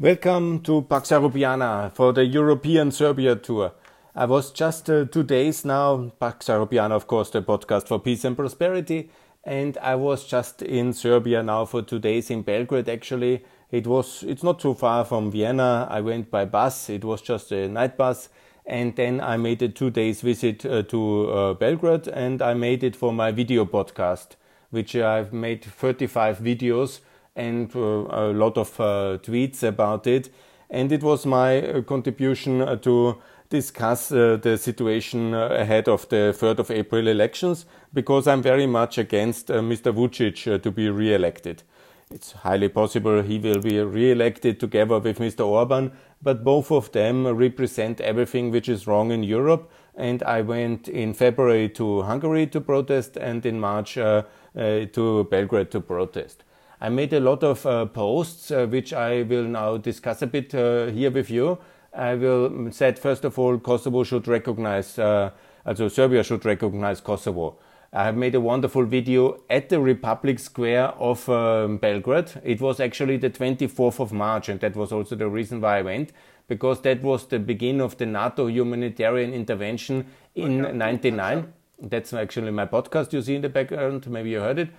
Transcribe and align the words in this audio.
Welcome 0.00 0.60
to 0.60 0.80
Pax 0.80 1.10
Europiana 1.10 1.92
for 1.92 2.14
the 2.14 2.24
European 2.24 2.90
Serbia 2.90 3.36
tour. 3.36 3.72
I 4.14 4.24
was 4.24 4.50
just 4.50 4.88
uh, 4.88 5.04
two 5.04 5.22
days 5.22 5.62
now, 5.62 6.10
Pax 6.18 6.46
Europiana, 6.46 6.92
of 6.92 7.06
course, 7.06 7.28
the 7.28 7.42
podcast 7.42 7.86
for 7.86 7.98
peace 7.98 8.24
and 8.24 8.34
prosperity, 8.34 9.10
and 9.44 9.76
I 9.76 9.96
was 9.96 10.24
just 10.24 10.62
in 10.62 10.94
Serbia 10.94 11.42
now 11.42 11.66
for 11.66 11.82
two 11.82 11.98
days 11.98 12.30
in 12.30 12.40
Belgrade. 12.40 12.88
Actually, 12.88 13.44
it 13.70 13.86
was 13.86 14.22
it's 14.22 14.42
not 14.42 14.58
too 14.58 14.72
far 14.72 15.04
from 15.04 15.30
Vienna. 15.30 15.86
I 15.90 16.00
went 16.00 16.30
by 16.30 16.46
bus. 16.46 16.88
It 16.88 17.04
was 17.04 17.20
just 17.20 17.52
a 17.52 17.68
night 17.68 17.98
bus, 17.98 18.30
and 18.64 18.96
then 18.96 19.20
I 19.20 19.36
made 19.36 19.60
a 19.60 19.68
two 19.68 19.90
days 19.90 20.22
visit 20.22 20.64
uh, 20.64 20.82
to 20.84 21.30
uh, 21.30 21.52
Belgrade, 21.52 22.08
and 22.08 22.40
I 22.40 22.54
made 22.54 22.82
it 22.82 22.96
for 22.96 23.12
my 23.12 23.32
video 23.32 23.66
podcast, 23.66 24.36
which 24.70 24.96
I've 24.96 25.34
made 25.34 25.62
35 25.62 26.38
videos 26.38 27.00
and 27.36 27.74
uh, 27.74 27.78
a 27.78 28.32
lot 28.32 28.56
of 28.56 28.78
uh, 28.80 29.18
tweets 29.22 29.62
about 29.62 30.06
it. 30.06 30.32
And 30.68 30.92
it 30.92 31.02
was 31.02 31.26
my 31.26 31.62
uh, 31.62 31.82
contribution 31.82 32.80
to 32.80 33.16
discuss 33.48 34.12
uh, 34.12 34.38
the 34.40 34.56
situation 34.56 35.34
ahead 35.34 35.88
of 35.88 36.08
the 36.08 36.34
3rd 36.38 36.60
of 36.60 36.70
April 36.70 37.08
elections 37.08 37.66
because 37.92 38.28
I'm 38.28 38.42
very 38.42 38.66
much 38.66 38.96
against 38.98 39.50
uh, 39.50 39.54
Mr. 39.54 39.92
Vucic 39.92 40.52
uh, 40.52 40.58
to 40.58 40.70
be 40.70 40.88
re-elected. 40.88 41.64
It's 42.12 42.32
highly 42.32 42.68
possible 42.68 43.22
he 43.22 43.38
will 43.38 43.60
be 43.60 43.80
re-elected 43.80 44.60
together 44.60 44.98
with 44.98 45.18
Mr. 45.18 45.46
Orban, 45.46 45.92
but 46.22 46.44
both 46.44 46.70
of 46.70 46.92
them 46.92 47.26
represent 47.26 48.00
everything 48.00 48.50
which 48.50 48.68
is 48.68 48.86
wrong 48.86 49.10
in 49.10 49.22
Europe. 49.22 49.70
And 49.96 50.22
I 50.22 50.42
went 50.42 50.88
in 50.88 51.14
February 51.14 51.68
to 51.70 52.02
Hungary 52.02 52.46
to 52.48 52.60
protest 52.60 53.16
and 53.16 53.44
in 53.44 53.60
March 53.60 53.94
to 53.94 55.28
Belgrade 55.30 55.70
to 55.70 55.80
protest. 55.80 56.44
I 56.82 56.88
made 56.88 57.12
a 57.12 57.20
lot 57.20 57.42
of 57.44 57.66
uh, 57.66 57.84
posts, 57.86 58.50
uh, 58.50 58.66
which 58.66 58.94
I 58.94 59.22
will 59.22 59.44
now 59.44 59.76
discuss 59.76 60.22
a 60.22 60.26
bit 60.26 60.54
uh, 60.54 60.86
here 60.86 61.10
with 61.10 61.30
you. 61.30 61.58
I 61.92 62.14
will 62.14 62.72
say 62.72 62.92
first 62.92 63.24
of 63.24 63.38
all, 63.38 63.58
Kosovo 63.58 64.02
should 64.02 64.26
recognize, 64.26 64.98
uh, 64.98 65.30
also 65.66 65.88
Serbia 65.88 66.24
should 66.24 66.44
recognize 66.46 67.02
Kosovo. 67.02 67.58
I 67.92 68.04
have 68.04 68.16
made 68.16 68.34
a 68.34 68.40
wonderful 68.40 68.86
video 68.86 69.42
at 69.50 69.68
the 69.68 69.80
Republic 69.80 70.38
Square 70.38 70.90
of 70.90 71.28
um, 71.28 71.76
Belgrade. 71.78 72.30
It 72.44 72.62
was 72.62 72.80
actually 72.80 73.18
the 73.18 73.30
24th 73.30 74.00
of 74.00 74.12
March, 74.12 74.48
and 74.48 74.60
that 74.60 74.74
was 74.74 74.90
also 74.90 75.16
the 75.16 75.28
reason 75.28 75.60
why 75.60 75.80
I 75.80 75.82
went, 75.82 76.12
because 76.48 76.80
that 76.82 77.02
was 77.02 77.26
the 77.26 77.40
beginning 77.40 77.82
of 77.82 77.98
the 77.98 78.06
NATO 78.06 78.46
humanitarian 78.46 79.34
intervention 79.34 80.06
in 80.34 80.64
okay. 80.64 80.76
99. 80.76 81.52
That's 81.82 82.14
actually 82.14 82.52
my 82.52 82.66
podcast 82.66 83.12
you 83.12 83.20
see 83.20 83.34
in 83.34 83.42
the 83.42 83.48
background. 83.48 84.06
Maybe 84.06 84.30
you 84.30 84.40
heard 84.40 84.60
it 84.60 84.70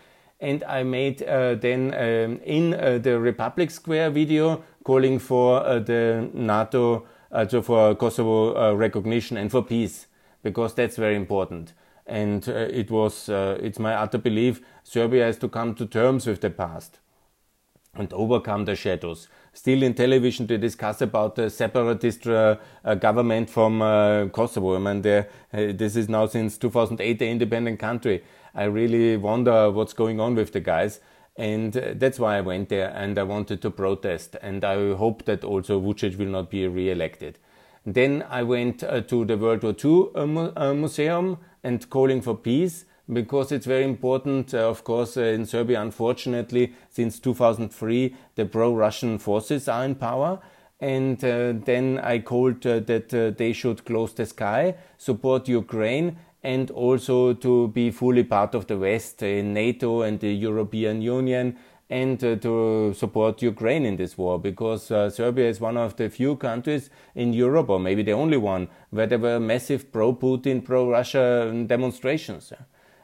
and 0.42 0.64
I 0.64 0.84
made 0.84 1.22
uh, 1.24 1.56
then 1.56 1.94
um, 1.94 2.42
in 2.44 2.74
uh, 2.74 2.98
the 2.98 3.20
Republic 3.20 3.70
Square 3.70 4.10
video 4.10 4.64
calling 4.84 5.20
for 5.20 5.64
uh, 5.64 5.80
the 5.80 6.30
NATO, 6.34 7.06
so 7.48 7.62
for 7.62 7.96
Kosovo 7.96 8.76
recognition 8.76 9.38
and 9.38 9.52
for 9.52 9.64
peace, 9.64 10.08
because 10.44 10.74
that's 10.74 10.98
very 10.98 11.16
important. 11.16 11.74
And 12.08 12.46
it 12.48 12.92
was, 12.92 13.30
it's 13.30 13.80
my 13.80 13.94
utter 13.94 14.18
belief, 14.18 14.60
Serbia 14.84 15.26
has 15.26 15.38
to 15.38 15.48
come 15.48 15.76
to 15.76 15.86
terms 15.86 16.26
with 16.26 16.42
the 16.42 16.50
past 16.50 17.00
and 17.96 18.12
overcome 18.14 18.66
the 18.66 18.76
shadows. 18.76 19.28
Still 19.54 19.84
in 19.84 19.94
television 19.94 20.48
to 20.48 20.58
discuss 20.58 21.02
about 21.02 21.36
the 21.36 21.50
separatist 21.50 22.26
uh, 22.26 22.56
uh, 22.86 22.96
government 22.96 23.50
from 23.50 23.82
uh, 23.82 24.28
Kosovo. 24.28 24.76
I 24.76 24.80
mean, 24.80 25.02
this 25.02 25.96
is 25.96 26.08
now 26.08 26.26
since 26.26 26.58
2008 26.58 27.20
the 27.20 27.28
independent 27.28 27.80
country. 27.80 28.24
I 28.54 28.66
really 28.66 29.18
wonder 29.18 29.72
what's 29.72 29.94
going 29.94 30.20
on 30.20 30.36
with 30.36 30.52
the 30.54 30.60
guys. 30.60 31.00
And 31.38 31.76
uh, 31.76 31.94
that's 31.96 32.20
why 32.20 32.38
I 32.38 32.42
went 32.42 32.70
there 32.70 32.90
and 32.90 33.18
I 33.18 33.24
wanted 33.24 33.62
to 33.62 33.72
protest. 33.72 34.36
And 34.42 34.64
I 34.64 34.94
hope 34.94 35.26
that 35.26 35.44
also 35.44 35.80
Vucic 35.80 36.18
will 36.18 36.28
not 36.28 36.50
be 36.50 36.68
re 36.68 36.92
elected. 36.92 37.40
Then 37.86 38.24
I 38.30 38.44
went 38.44 38.84
uh, 38.84 39.02
to 39.02 39.26
the 39.26 39.38
World 39.38 39.64
War 39.64 39.76
II 39.84 40.10
uh, 40.14 40.52
uh, 40.56 40.74
Museum 40.74 41.38
and 41.64 41.90
calling 41.90 42.22
for 42.22 42.36
peace 42.36 42.86
because 43.12 43.52
it's 43.52 43.66
very 43.66 43.84
important. 43.84 44.54
Uh, 44.54 44.70
of 44.70 44.84
course, 44.84 45.18
uh, 45.18 45.22
in 45.22 45.46
Serbia, 45.46 45.82
unfortunately, 45.82 46.74
since 46.90 47.20
2003, 47.20 48.16
the 48.36 48.46
pro 48.46 48.74
Russian 48.76 49.18
forces 49.18 49.68
are 49.68 49.84
in 49.84 49.96
power. 49.96 50.40
And 50.80 51.20
then 51.20 52.00
I 52.00 52.18
called 52.18 52.64
that 52.64 53.36
they 53.38 53.54
should 53.54 53.86
close 53.86 54.16
the 54.16 54.26
sky, 54.26 54.74
support 54.98 55.48
Ukraine, 55.48 56.18
and 56.44 56.72
also 56.72 57.34
to 57.34 57.68
be 57.70 57.92
fully 57.92 58.24
part 58.24 58.56
of 58.56 58.68
the 58.68 58.78
West 58.78 59.22
in 59.22 59.54
NATO 59.54 60.02
and 60.02 60.20
the 60.20 60.34
European 60.34 61.02
Union 61.02 61.58
and 61.92 62.24
uh, 62.24 62.38
to 62.38 62.94
support 62.96 63.42
Ukraine 63.42 63.86
in 63.86 63.98
this 63.98 64.18
war 64.18 64.40
because 64.40 64.90
uh, 64.92 65.10
Serbia 65.10 65.50
is 65.50 65.60
one 65.60 65.76
of 65.76 65.98
the 65.98 66.10
few 66.10 66.38
countries 66.38 66.90
in 67.16 67.34
Europe, 67.34 67.70
or 67.70 67.80
maybe 67.80 68.02
the 68.02 68.14
only 68.14 68.38
one, 68.38 68.70
where 68.92 69.06
there 69.06 69.20
were 69.20 69.42
massive 69.42 69.92
pro 69.92 70.16
Putin, 70.16 70.64
pro 70.64 70.90
Russia 70.90 71.52
demonstrations. 71.68 72.54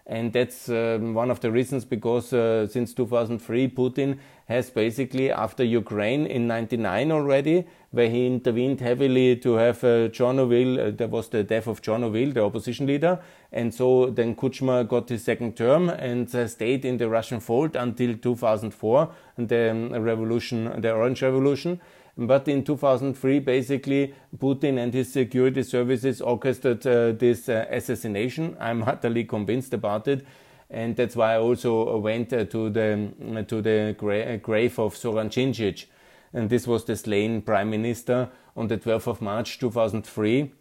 And 0.05 0.31
that's 0.31 0.69
um, 0.69 1.13
one 1.13 1.29
of 1.29 1.41
the 1.41 1.51
reasons 1.51 1.83
because 1.83 2.31
uh, 2.31 2.65
since 2.67 2.93
2003, 2.93 3.67
Putin 3.71 4.19
has 4.47 4.69
basically, 4.69 5.29
after 5.29 5.63
Ukraine 5.63 6.25
in 6.25 6.47
99 6.47 7.11
already, 7.11 7.67
where 7.91 8.09
he 8.09 8.25
intervened 8.25 8.79
heavily 8.79 9.35
to 9.35 9.55
have 9.55 9.83
uh, 9.83 10.07
Chornovil, 10.09 10.79
uh, 10.79 10.91
there 10.91 11.09
was 11.09 11.27
the 11.29 11.43
death 11.43 11.67
of 11.67 11.81
John 11.81 12.01
Chornovil, 12.01 12.33
the 12.33 12.43
opposition 12.43 12.87
leader. 12.87 13.19
And 13.51 13.73
so 13.73 14.09
then 14.09 14.35
Kuchma 14.35 14.87
got 14.87 15.09
his 15.09 15.23
second 15.23 15.57
term 15.57 15.89
and 15.89 16.33
uh, 16.33 16.47
stayed 16.47 16.85
in 16.85 16.97
the 16.97 17.09
Russian 17.09 17.41
fold 17.41 17.75
until 17.75 18.15
2004, 18.15 19.09
and 19.35 19.49
the 19.49 19.71
um, 19.71 19.91
revolution, 19.93 20.81
the 20.81 20.93
Orange 20.93 21.21
Revolution. 21.21 21.81
But 22.17 22.47
in 22.47 22.63
2003, 22.63 23.39
basically, 23.39 24.15
Putin 24.37 24.79
and 24.79 24.93
his 24.93 25.11
security 25.11 25.61
services 25.61 26.21
orchestrated 26.21 26.87
uh, 26.87 27.11
this 27.11 27.49
uh, 27.49 27.65
assassination. 27.69 28.55
I'm 28.59 28.81
utterly 28.83 29.25
convinced 29.25 29.73
about 29.73 30.07
it. 30.07 30.25
And 30.69 30.95
that's 30.95 31.15
why 31.15 31.33
I 31.33 31.37
also 31.37 31.97
went 31.97 32.33
uh, 32.33 32.45
to 32.45 32.69
the, 32.69 33.45
to 33.47 33.61
the 33.61 33.95
gra- 33.97 34.37
grave 34.37 34.79
of 34.79 34.95
Zoran 34.97 35.29
Djindjic. 35.29 35.85
And 36.33 36.49
this 36.49 36.67
was 36.67 36.83
the 36.83 36.95
slain 36.95 37.41
prime 37.41 37.69
minister 37.69 38.29
on 38.55 38.67
the 38.67 38.77
12th 38.77 39.07
of 39.07 39.21
March 39.21 39.59
2003 39.59 40.51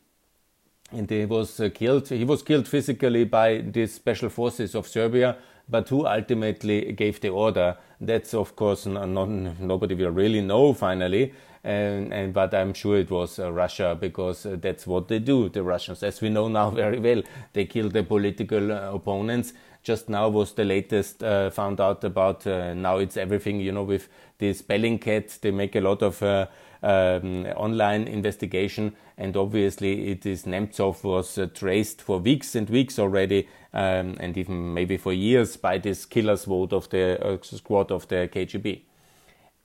and 0.92 1.10
he 1.10 1.24
was 1.24 1.58
uh, 1.58 1.68
killed. 1.70 2.08
He 2.08 2.24
was 2.24 2.42
killed 2.42 2.68
physically 2.68 3.24
by 3.24 3.58
the 3.58 3.86
special 3.88 4.28
forces 4.28 4.76
of 4.76 4.86
Serbia, 4.86 5.36
but 5.68 5.88
who 5.88 6.06
ultimately 6.06 6.92
gave 6.92 7.20
the 7.20 7.30
order? 7.30 7.76
That's 8.00 8.34
of 8.34 8.54
course 8.54 8.86
not, 8.86 9.08
nobody 9.08 9.96
will 9.96 10.10
really 10.10 10.42
know 10.42 10.72
finally 10.74 11.32
and, 11.66 12.14
and 12.14 12.32
but 12.32 12.54
I'm 12.54 12.72
sure 12.72 12.96
it 12.96 13.10
was 13.10 13.40
uh, 13.40 13.52
Russia 13.52 13.98
because 14.00 14.46
uh, 14.46 14.56
that's 14.60 14.86
what 14.86 15.08
they 15.08 15.18
do. 15.18 15.48
The 15.48 15.64
Russians, 15.64 16.02
as 16.04 16.20
we 16.20 16.28
know 16.30 16.46
now 16.46 16.70
very 16.82 17.00
well, 17.00 17.22
they 17.52 17.64
kill 17.66 17.88
their 17.88 18.04
political 18.04 18.70
uh, 18.72 18.92
opponents. 18.92 19.52
Just 19.86 20.08
now 20.08 20.28
was 20.28 20.52
the 20.54 20.64
latest 20.64 21.22
uh, 21.22 21.48
found 21.48 21.80
out 21.80 22.02
about. 22.02 22.44
Uh, 22.44 22.74
now 22.74 22.98
it's 22.98 23.16
everything 23.16 23.60
you 23.60 23.70
know 23.70 23.84
with 23.84 24.08
this 24.38 24.60
Bellingcat. 24.60 25.38
They 25.38 25.52
make 25.52 25.76
a 25.76 25.80
lot 25.80 26.02
of 26.02 26.20
uh, 26.24 26.48
um, 26.82 27.46
online 27.54 28.08
investigation, 28.08 28.96
and 29.16 29.36
obviously 29.36 30.10
it 30.10 30.26
is 30.26 30.42
Nemtsov 30.42 31.04
was 31.04 31.38
traced 31.54 32.02
for 32.02 32.18
weeks 32.18 32.56
and 32.56 32.68
weeks 32.68 32.98
already, 32.98 33.46
um, 33.72 34.16
and 34.18 34.36
even 34.36 34.74
maybe 34.74 34.96
for 34.96 35.12
years 35.12 35.56
by 35.56 35.78
this 35.78 36.04
killer's 36.04 36.46
vote 36.46 36.72
of 36.72 36.88
the 36.88 37.38
squad 37.44 37.92
of 37.92 38.08
the 38.08 38.28
KGB 38.34 38.80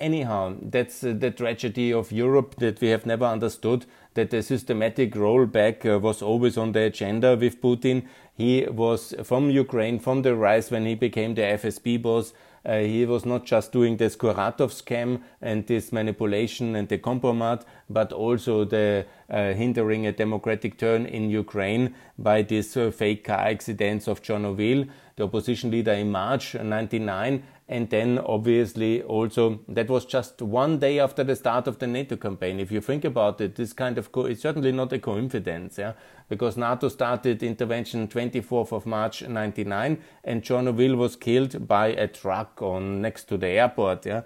anyhow, 0.02 0.56
that's 0.62 1.04
uh, 1.04 1.14
the 1.18 1.32
tragedy 1.32 1.94
of 1.94 2.12
Europe 2.12 2.56
that 2.58 2.82
we 2.82 2.90
have 2.90 3.06
never 3.06 3.26
understood. 3.26 3.86
That 4.16 4.32
the 4.32 4.44
systematic 4.44 5.14
rollback 5.14 5.86
uh, 5.86 6.00
was 6.00 6.22
always 6.22 6.58
on 6.58 6.74
the 6.74 6.82
agenda 6.82 7.38
with 7.38 7.62
Putin. 7.62 8.08
He 8.34 8.66
was 8.70 9.14
from 9.24 9.50
Ukraine, 9.50 10.00
from 10.00 10.24
the 10.24 10.36
rise 10.36 10.70
when 10.70 10.86
he 10.86 10.96
became 10.96 11.36
the 11.36 11.44
FSB 11.44 12.02
boss. 12.02 12.34
Uh, 12.64 12.80
he 12.80 13.06
was 13.06 13.26
not 13.26 13.46
just 13.46 13.72
doing 13.72 13.98
the 13.98 14.06
Skuratov 14.06 14.72
scam 14.72 15.22
and 15.42 15.66
this 15.66 15.92
manipulation 15.92 16.76
and 16.76 16.88
the 16.90 16.98
compromise, 16.98 17.64
but 17.90 18.14
also 18.14 18.66
the 18.66 19.06
uh, 19.30 19.54
hindering 19.54 20.06
a 20.06 20.12
democratic 20.12 20.78
turn 20.78 21.06
in 21.06 21.30
Ukraine 21.30 21.96
by 22.20 22.44
this 22.44 22.78
uh, 22.78 22.92
fake 22.92 23.24
car 23.24 23.40
accidents 23.40 24.08
of 24.08 24.22
John 24.22 24.44
Chornovil, 24.44 24.90
the 25.16 25.24
opposition 25.24 25.72
leader 25.72 25.94
in 25.94 26.12
March 26.12 26.54
99, 26.54 27.44
and 27.72 27.90
then 27.90 28.20
obviously 28.20 29.02
also 29.02 29.62
that 29.70 29.90
was 29.90 30.06
just 30.06 30.42
one 30.42 30.78
day 30.78 31.00
after 31.00 31.24
the 31.24 31.38
start 31.38 31.68
of 31.68 31.80
the 31.80 31.88
NATO 31.88 32.18
campaign. 32.18 32.60
If 32.60 32.70
you 32.70 32.82
think 32.82 33.06
about 33.06 33.40
it, 33.40 33.56
this 33.56 33.72
kind 33.72 33.98
of 33.98 34.12
co- 34.12 34.26
it's 34.26 34.42
certainly 34.42 34.74
not 34.74 34.92
a 34.92 35.00
coincidence, 35.00 35.78
yeah, 35.78 35.94
because 36.28 36.58
NATO 36.58 36.90
started 36.90 37.42
intervention 37.42 38.10
24th 38.10 38.74
of 38.74 38.86
March 38.86 39.22
99, 39.22 39.98
and 40.26 40.44
Chornovil 40.44 40.98
was 40.98 41.16
killed 41.16 41.66
by 41.66 41.88
a 41.88 42.08
truck 42.08 42.62
on 42.62 43.02
next 43.02 43.30
to 43.30 43.38
the 43.38 43.48
airport, 43.48 44.06
yeah. 44.06 44.24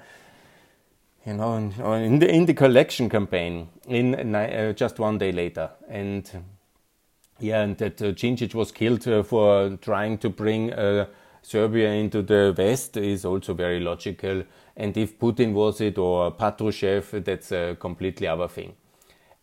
You 1.24 1.34
know, 1.34 1.56
in 1.58 2.20
the 2.20 2.28
in 2.28 2.46
the 2.48 2.54
collection 2.56 3.10
campaign, 3.10 3.70
in 3.88 4.36
uh, 4.36 4.74
just 4.74 5.00
one 5.00 5.20
day 5.20 5.32
later, 5.32 5.70
and 5.88 6.30
yeah, 7.40 7.62
and 7.62 7.78
that 7.78 8.02
uh, 8.02 8.58
was 8.58 8.72
killed 8.72 9.08
uh, 9.08 9.22
for 9.22 9.78
trying 9.82 10.18
to 10.20 10.30
bring 10.30 10.74
uh, 10.74 11.06
Serbia 11.46 11.92
into 11.92 12.24
the 12.24 12.56
West 12.58 12.98
is 12.98 13.24
also 13.24 13.54
very 13.54 13.80
logical. 13.80 14.44
And 14.76 14.98
if 14.98 15.20
Putin 15.20 15.54
was 15.54 15.80
it 15.80 16.00
or 16.00 16.32
Patrushev, 16.32 17.24
that's 17.24 17.52
a 17.52 17.78
completely 17.80 18.28
other 18.28 18.48
thing. 18.48 18.74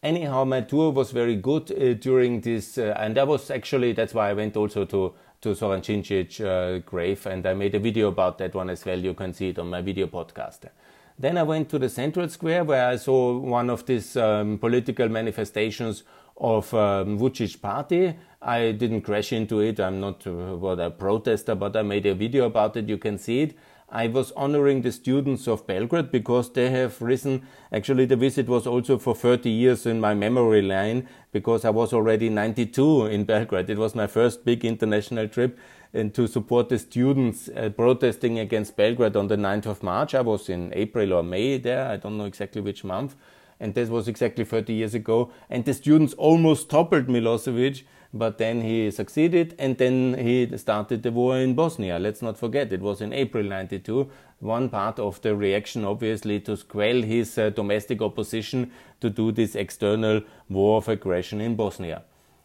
Anyhow, 0.02 0.43
my 0.44 0.62
tour 0.62 0.90
was 0.90 1.12
very 1.12 1.37
good 1.37 1.70
uh, 1.70 1.94
during 1.94 2.40
this, 2.40 2.76
uh, 2.76 2.96
and 2.99 3.16
that 3.16 3.28
was 3.28 3.52
actually 3.52 3.93
that's 3.93 4.14
why 4.14 4.31
I 4.31 4.32
went 4.32 4.56
also 4.56 4.84
to 4.84 5.14
to 5.43 5.54
Zoran 5.54 5.81
Djindjic 5.81 6.40
uh, 6.40 6.78
grave, 6.81 7.25
and 7.26 7.46
I 7.46 7.54
made 7.54 7.76
a 7.76 7.78
video 7.78 8.08
about 8.08 8.38
that 8.38 8.54
one 8.54 8.70
as 8.70 8.84
well. 8.84 8.99
You 8.99 9.14
can 9.14 9.32
see 9.32 9.50
it 9.50 9.58
on 9.60 9.70
my 9.70 9.81
video 9.81 10.08
podcast. 10.08 10.69
Then 11.16 11.38
I 11.38 11.44
went 11.44 11.69
to 11.69 11.78
the 11.78 11.88
Central 11.88 12.28
Square 12.28 12.64
where 12.64 12.88
I 12.88 12.96
saw 12.96 13.38
one 13.38 13.70
of 13.70 13.87
these 13.87 14.16
um, 14.16 14.58
political 14.58 15.08
manifestations 15.08 16.02
of 16.37 16.72
um, 16.75 17.19
party. 17.60 18.14
I 18.44 18.73
didn't 18.73 19.03
crash 19.03 19.33
into 19.33 19.61
it. 19.61 19.79
I'm 19.79 20.00
not 20.00 20.27
uh, 20.27 20.56
what 20.56 20.81
a 20.81 20.91
protester, 20.91 21.55
but 21.55 21.77
I 21.77 21.83
made 21.83 22.06
a 22.06 22.15
video 22.15 22.47
about 22.47 22.77
it. 22.77 22.89
You 22.89 22.99
can 22.99 23.17
see 23.17 23.43
it. 23.43 23.55
I 23.89 24.09
was 24.09 24.33
honoring 24.33 24.83
the 24.83 24.91
students 24.91 25.47
of 25.47 25.67
Belgrade 25.67 26.11
because 26.11 26.50
they 26.53 26.71
have 26.71 27.00
risen. 27.00 27.47
Actually, 27.73 28.06
the 28.06 28.17
visit 28.17 28.49
was 28.49 28.67
also 28.67 28.99
for 28.99 29.15
30 29.15 29.50
years 29.50 29.87
in 29.87 30.00
my 30.00 30.15
memory 30.15 30.62
line 30.62 31.09
because 31.31 31.65
I 31.65 31.71
was 31.71 31.93
already 31.93 32.31
92 32.31 33.06
in 33.06 33.25
Belgrade. 33.25 33.69
It 33.71 33.79
was 33.79 33.94
my 33.94 34.06
first 34.06 34.45
big 34.45 34.65
international 34.65 35.29
trip 35.29 35.59
and 35.93 36.12
to 36.15 36.27
support 36.27 36.71
the 36.71 36.79
students 36.79 37.50
uh, 37.50 37.69
protesting 37.69 38.38
against 38.38 38.77
Belgrade 38.77 39.15
on 39.15 39.29
the 39.29 39.37
9th 39.37 39.67
of 39.67 39.83
March. 39.83 40.15
I 40.15 40.23
was 40.23 40.49
in 40.49 40.73
April 40.75 41.12
or 41.12 41.23
May 41.23 41.59
there. 41.59 41.87
I 41.87 41.97
don't 41.97 42.17
know 42.17 42.25
exactly 42.25 42.62
which 42.62 42.83
month. 42.83 43.15
And 43.61 43.75
this 43.75 43.91
was 43.91 44.09
exactly 44.09 44.45
30 44.45 44.73
years 44.73 44.95
ago. 44.95 45.31
And 45.50 45.65
the 45.65 45.75
students 45.75 46.15
almost 46.15 46.71
toppled 46.71 47.06
Milosevic 47.06 47.83
but 48.14 48.38
then 48.38 48.61
he 48.61 48.91
succeeded 48.91 49.55
and 49.59 49.79
then 49.79 50.14
he 50.19 50.56
started 50.59 51.03
the 51.03 51.11
war 51.11 51.38
in 51.38 51.55
Bosnia. 51.55 51.99
Let's 51.99 52.20
not 52.20 52.37
forget, 52.37 52.73
it 52.73 52.81
was 52.81 53.00
in 53.00 53.12
April 53.12 53.44
92. 53.44 54.11
One 54.41 54.69
part 54.69 54.99
of 54.99 55.20
the 55.23 55.35
reaction, 55.35 55.85
obviously, 55.85 56.41
to 56.41 56.56
quell 56.56 57.00
his 57.03 57.38
uh, 57.38 57.50
domestic 57.50 58.03
opposition 58.03 58.70
to 59.00 59.09
do 59.09 59.32
this 59.32 59.55
external 59.55 60.23
war 60.49 60.79
of 60.79 60.88
aggression 60.88 61.41
in 61.41 61.56
Bosnia. 61.56 62.03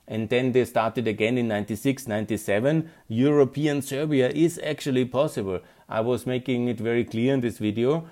And 0.08 0.30
then 0.30 0.54
they 0.54 0.64
started 0.64 1.06
again 1.06 1.38
in 1.38 1.50
96, 1.50 2.08
97. 2.08 2.90
European 3.10 3.82
Serbia 3.82 4.30
is 4.30 4.60
actually 4.64 5.04
possible. 5.04 5.60
I 5.90 6.00
was 6.00 6.26
making 6.26 6.70
it 6.70 6.80
very 6.80 7.04
clear 7.04 7.34
in 7.34 7.42
this 7.42 7.58
video 7.58 8.08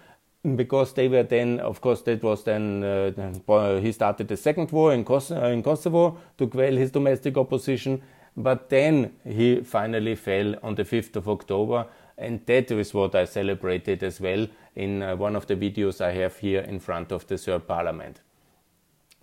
because 0.55 0.93
they 0.93 1.07
were 1.07 1.23
then, 1.23 1.59
of 1.59 1.81
course, 1.81 2.01
that 2.03 2.21
was 2.21 2.43
then, 2.43 2.83
uh, 2.83 3.79
he 3.79 3.91
started 3.91 4.27
the 4.27 4.37
second 4.37 4.71
war 4.71 4.93
in, 4.93 5.03
Kos- 5.03 5.31
uh, 5.31 5.45
in 5.45 5.63
Kosovo 5.63 6.17
to 6.37 6.47
quell 6.47 6.75
his 6.75 6.91
domestic 6.91 7.37
opposition, 7.37 8.01
but 8.37 8.69
then 8.69 9.13
he 9.25 9.61
finally 9.61 10.15
fell 10.15 10.55
on 10.61 10.75
the 10.75 10.83
5th 10.83 11.15
of 11.15 11.27
October, 11.27 11.87
and 12.17 12.45
that 12.45 12.69
is 12.71 12.93
what 12.93 13.15
I 13.15 13.25
celebrated 13.25 14.03
as 14.03 14.21
well 14.21 14.47
in 14.75 15.01
uh, 15.01 15.15
one 15.15 15.35
of 15.35 15.47
the 15.47 15.55
videos 15.55 16.01
I 16.01 16.11
have 16.11 16.37
here 16.37 16.61
in 16.61 16.79
front 16.79 17.11
of 17.11 17.25
the 17.27 17.37
Serb 17.37 17.65
parliament. 17.67 18.21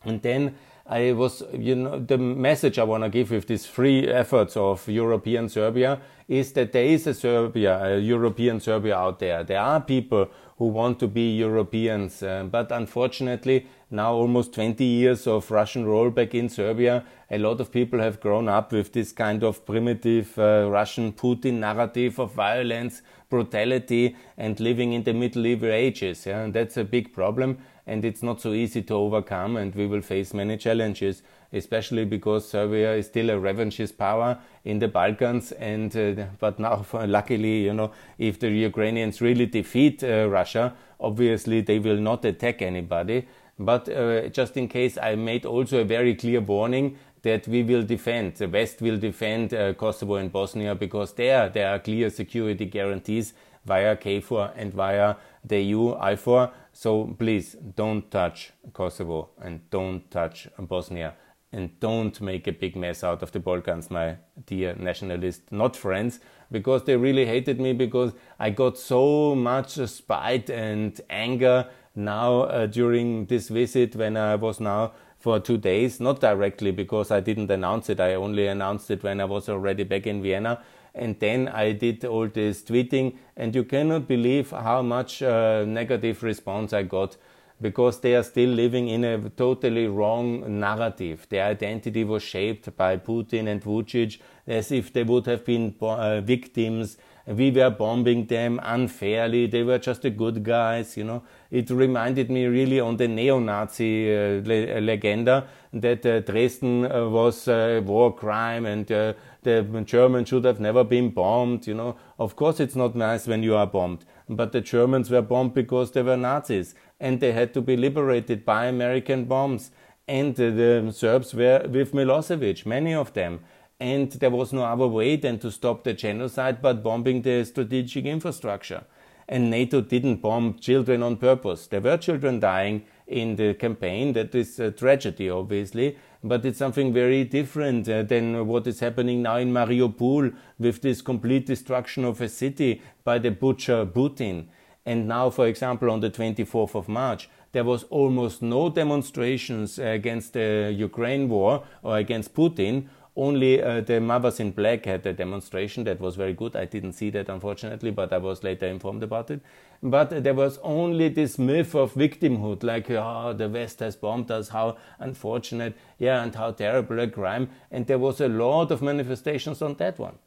And 0.04 0.20
then 0.22 0.56
I 0.86 1.12
was, 1.12 1.42
you 1.52 1.76
know, 1.76 1.98
the 2.00 2.18
message 2.18 2.78
I 2.78 2.84
want 2.84 3.04
to 3.04 3.08
give 3.08 3.30
with 3.30 3.46
these 3.46 3.66
free 3.66 4.08
efforts 4.08 4.56
of 4.56 4.88
European 4.88 5.48
Serbia 5.48 6.00
is 6.26 6.52
that 6.54 6.72
there 6.72 6.84
is 6.84 7.06
a 7.06 7.14
Serbia, 7.14 7.78
a 7.84 7.98
European 7.98 8.58
Serbia 8.60 8.96
out 8.96 9.18
there. 9.18 9.44
There 9.44 9.60
are 9.60 9.80
people 9.80 10.28
who 10.58 10.66
want 10.66 10.98
to 11.00 11.08
be 11.08 11.36
Europeans, 11.36 12.22
uh, 12.22 12.44
but 12.44 12.70
unfortunately, 12.70 13.66
now 13.92 14.14
almost 14.14 14.54
20 14.54 14.84
years 14.84 15.26
of 15.26 15.50
Russian 15.50 15.84
rollback 15.84 16.34
in 16.34 16.48
Serbia, 16.48 17.04
a 17.30 17.38
lot 17.38 17.60
of 17.60 17.70
people 17.70 17.98
have 17.98 18.20
grown 18.20 18.48
up 18.48 18.72
with 18.72 18.92
this 18.92 19.12
kind 19.12 19.44
of 19.44 19.64
primitive 19.66 20.38
uh, 20.38 20.68
Russian 20.70 21.12
Putin 21.12 21.54
narrative 21.54 22.18
of 22.18 22.32
violence, 22.32 23.02
brutality, 23.28 24.16
and 24.36 24.58
living 24.60 24.92
in 24.92 25.02
the 25.02 25.12
medieval 25.12 25.70
ages. 25.70 26.26
Yeah? 26.26 26.40
And 26.40 26.54
that's 26.54 26.76
a 26.76 26.84
big 26.84 27.12
problem 27.12 27.58
and 27.86 28.04
it's 28.04 28.22
not 28.22 28.40
so 28.40 28.52
easy 28.52 28.82
to 28.82 28.94
overcome 28.94 29.56
and 29.56 29.74
we 29.74 29.86
will 29.86 30.02
face 30.02 30.32
many 30.32 30.56
challenges 30.56 31.22
especially 31.52 32.04
because 32.04 32.48
Serbia 32.48 32.94
is 32.94 33.06
still 33.06 33.28
a 33.30 33.34
revanchist 33.34 33.98
power 33.98 34.38
in 34.64 34.78
the 34.78 34.88
Balkans 34.88 35.52
and 35.52 35.94
uh, 35.96 36.26
but 36.38 36.58
now 36.58 36.86
luckily 37.06 37.64
you 37.64 37.74
know 37.74 37.92
if 38.18 38.38
the 38.38 38.48
Ukrainians 38.48 39.20
really 39.20 39.46
defeat 39.46 40.02
uh, 40.04 40.28
Russia 40.28 40.74
obviously 41.00 41.60
they 41.60 41.78
will 41.78 41.96
not 41.96 42.24
attack 42.24 42.62
anybody 42.62 43.26
but 43.58 43.88
uh, 43.88 44.28
just 44.28 44.56
in 44.56 44.68
case 44.68 44.98
I 45.00 45.14
made 45.14 45.44
also 45.46 45.80
a 45.80 45.84
very 45.84 46.14
clear 46.14 46.40
warning 46.40 46.96
that 47.22 47.46
we 47.46 47.62
will 47.62 47.82
defend 47.82 48.36
the 48.36 48.48
West 48.48 48.82
will 48.82 48.98
defend 48.98 49.54
uh, 49.54 49.74
Kosovo 49.74 50.16
and 50.16 50.32
Bosnia 50.32 50.74
because 50.74 51.12
there 51.14 51.48
there 51.48 51.72
are 51.74 51.78
clear 51.78 52.10
security 52.10 52.66
guarantees 52.66 53.34
via 53.64 53.96
KFOR 53.96 54.52
and 54.56 54.72
via 54.74 55.16
the 55.44 55.72
EUFOR 55.72 56.50
so 56.72 57.14
please 57.18 57.56
don't 57.76 58.10
touch 58.10 58.52
Kosovo 58.72 59.30
and 59.40 59.68
don't 59.70 60.10
touch 60.10 60.48
Bosnia 60.58 61.14
and 61.52 61.78
don't 61.80 62.18
make 62.20 62.46
a 62.46 62.52
big 62.52 62.76
mess 62.76 63.04
out 63.04 63.22
of 63.22 63.30
the 63.32 63.38
Balkans, 63.38 63.90
my 63.90 64.16
dear 64.46 64.74
nationalist, 64.74 65.42
not 65.52 65.76
friends, 65.76 66.18
because 66.50 66.84
they 66.84 66.96
really 66.96 67.26
hated 67.26 67.60
me 67.60 67.74
because 67.74 68.12
I 68.38 68.50
got 68.50 68.78
so 68.78 69.34
much 69.34 69.72
spite 69.74 70.48
and 70.48 70.98
anger 71.10 71.68
now 71.94 72.42
uh, 72.42 72.66
during 72.66 73.26
this 73.26 73.48
visit 73.48 73.96
when 73.96 74.16
I 74.16 74.36
was 74.36 74.60
now 74.60 74.92
for 75.18 75.38
two 75.38 75.56
days, 75.56 76.00
not 76.00 76.20
directly 76.20 76.72
because 76.72 77.10
I 77.10 77.20
didn't 77.20 77.50
announce 77.50 77.88
it, 77.90 78.00
I 78.00 78.14
only 78.14 78.46
announced 78.46 78.90
it 78.90 79.02
when 79.02 79.20
I 79.20 79.24
was 79.24 79.48
already 79.48 79.84
back 79.84 80.06
in 80.06 80.22
Vienna 80.22 80.62
and 80.94 81.18
then 81.20 81.48
I 81.48 81.72
did 81.72 82.04
all 82.04 82.28
this 82.28 82.62
tweeting, 82.62 83.16
and 83.36 83.54
you 83.54 83.64
cannot 83.64 84.06
believe 84.06 84.50
how 84.50 84.82
much 84.82 85.22
uh, 85.22 85.64
negative 85.66 86.22
response 86.22 86.72
I 86.72 86.82
got 86.82 87.16
because 87.60 88.00
they 88.00 88.14
are 88.16 88.24
still 88.24 88.50
living 88.50 88.88
in 88.88 89.04
a 89.04 89.30
totally 89.30 89.86
wrong 89.86 90.60
narrative. 90.60 91.26
Their 91.30 91.46
identity 91.46 92.04
was 92.04 92.22
shaped 92.22 92.76
by 92.76 92.96
Putin 92.96 93.46
and 93.46 93.62
Vucic 93.62 94.18
as 94.46 94.72
if 94.72 94.92
they 94.92 95.04
would 95.04 95.26
have 95.26 95.44
been 95.44 95.74
uh, 95.80 96.20
victims. 96.20 96.98
We 97.26 97.50
were 97.52 97.70
bombing 97.70 98.26
them 98.26 98.60
unfairly. 98.62 99.46
They 99.46 99.62
were 99.62 99.78
just 99.78 100.02
the 100.02 100.10
good 100.10 100.42
guys, 100.42 100.96
you 100.96 101.04
know. 101.04 101.22
It 101.50 101.70
reminded 101.70 102.30
me 102.30 102.46
really 102.46 102.80
on 102.80 102.96
the 102.96 103.06
neo-Nazi 103.06 104.14
uh, 104.14 104.18
le- 104.44 104.80
legenda 104.80 105.46
that 105.72 106.04
uh, 106.04 106.20
Dresden 106.20 106.90
uh, 106.90 107.08
was 107.08 107.46
a 107.46 107.80
war 107.80 108.14
crime 108.14 108.66
and 108.66 108.90
uh, 108.90 109.12
the 109.42 109.62
Germans 109.86 110.28
should 110.28 110.44
have 110.44 110.60
never 110.60 110.82
been 110.82 111.10
bombed, 111.10 111.66
you 111.66 111.74
know. 111.74 111.96
Of 112.18 112.34
course 112.34 112.58
it's 112.58 112.76
not 112.76 112.96
nice 112.96 113.26
when 113.26 113.42
you 113.42 113.54
are 113.54 113.66
bombed, 113.66 114.04
but 114.28 114.52
the 114.52 114.60
Germans 114.60 115.10
were 115.10 115.22
bombed 115.22 115.54
because 115.54 115.92
they 115.92 116.02
were 116.02 116.16
Nazis 116.16 116.74
and 116.98 117.20
they 117.20 117.32
had 117.32 117.54
to 117.54 117.60
be 117.60 117.76
liberated 117.76 118.44
by 118.44 118.66
American 118.66 119.26
bombs. 119.26 119.70
And 120.08 120.34
the 120.34 120.92
Serbs 120.92 121.32
were 121.32 121.64
with 121.68 121.92
Milosevic, 121.92 122.66
many 122.66 122.92
of 122.92 123.12
them. 123.12 123.40
And 123.82 124.12
there 124.12 124.30
was 124.30 124.52
no 124.52 124.62
other 124.62 124.86
way 124.86 125.16
than 125.16 125.40
to 125.40 125.50
stop 125.50 125.82
the 125.82 125.92
genocide 125.92 126.62
but 126.62 126.84
bombing 126.84 127.22
the 127.22 127.44
strategic 127.44 128.04
infrastructure. 128.04 128.84
And 129.28 129.50
NATO 129.50 129.80
didn't 129.80 130.22
bomb 130.22 130.58
children 130.60 131.02
on 131.02 131.16
purpose. 131.16 131.66
There 131.66 131.80
were 131.80 131.96
children 131.96 132.38
dying 132.38 132.84
in 133.08 133.34
the 133.34 133.54
campaign. 133.54 134.12
That 134.12 134.34
is 134.34 134.60
a 134.60 134.70
tragedy, 134.70 135.28
obviously 135.30 135.96
but 136.24 136.44
it's 136.44 136.58
something 136.58 136.92
very 136.92 137.24
different 137.24 137.88
uh, 137.88 138.02
than 138.02 138.46
what 138.46 138.66
is 138.66 138.80
happening 138.80 139.22
now 139.22 139.36
in 139.36 139.52
Mariupol 139.52 140.34
with 140.58 140.80
this 140.80 141.02
complete 141.02 141.46
destruction 141.46 142.04
of 142.04 142.20
a 142.20 142.28
city 142.28 142.80
by 143.02 143.18
the 143.18 143.30
butcher 143.30 143.84
Putin. 143.84 144.46
And 144.86 145.08
now, 145.08 145.30
for 145.30 145.46
example, 145.46 145.90
on 145.90 146.00
the 146.00 146.10
24th 146.10 146.74
of 146.74 146.88
March, 146.88 147.28
there 147.52 147.64
was 147.64 147.84
almost 147.84 148.40
no 148.40 148.70
demonstrations 148.70 149.78
against 149.78 150.32
the 150.32 150.72
Ukraine 150.76 151.28
war 151.28 151.64
or 151.82 151.98
against 151.98 152.34
Putin 152.34 152.88
only 153.14 153.62
uh, 153.62 153.80
the 153.82 154.00
Mothers 154.00 154.40
in 154.40 154.52
Black 154.52 154.86
had 154.86 155.06
a 155.06 155.12
demonstration 155.12 155.84
that 155.84 156.00
was 156.00 156.16
very 156.16 156.32
good. 156.32 156.56
I 156.56 156.64
didn't 156.64 156.94
see 156.94 157.10
that 157.10 157.28
unfortunately, 157.28 157.90
but 157.90 158.12
I 158.12 158.18
was 158.18 158.42
later 158.42 158.66
informed 158.66 159.02
about 159.02 159.30
it. 159.30 159.40
But 159.82 160.22
there 160.22 160.34
was 160.34 160.58
only 160.62 161.08
this 161.08 161.38
myth 161.38 161.74
of 161.74 161.92
victimhood, 161.94 162.62
like, 162.62 162.90
oh, 162.90 163.32
the 163.32 163.48
West 163.48 163.80
has 163.80 163.96
bombed 163.96 164.30
us, 164.30 164.48
how 164.48 164.76
unfortunate, 164.98 165.76
yeah, 165.98 166.22
and 166.22 166.34
how 166.34 166.52
terrible 166.52 167.00
a 167.00 167.08
crime. 167.08 167.50
And 167.70 167.86
there 167.86 167.98
was 167.98 168.20
a 168.20 168.28
lot 168.28 168.70
of 168.70 168.80
manifestations 168.80 169.60
on 169.60 169.74
that 169.74 169.98
one. 169.98 170.18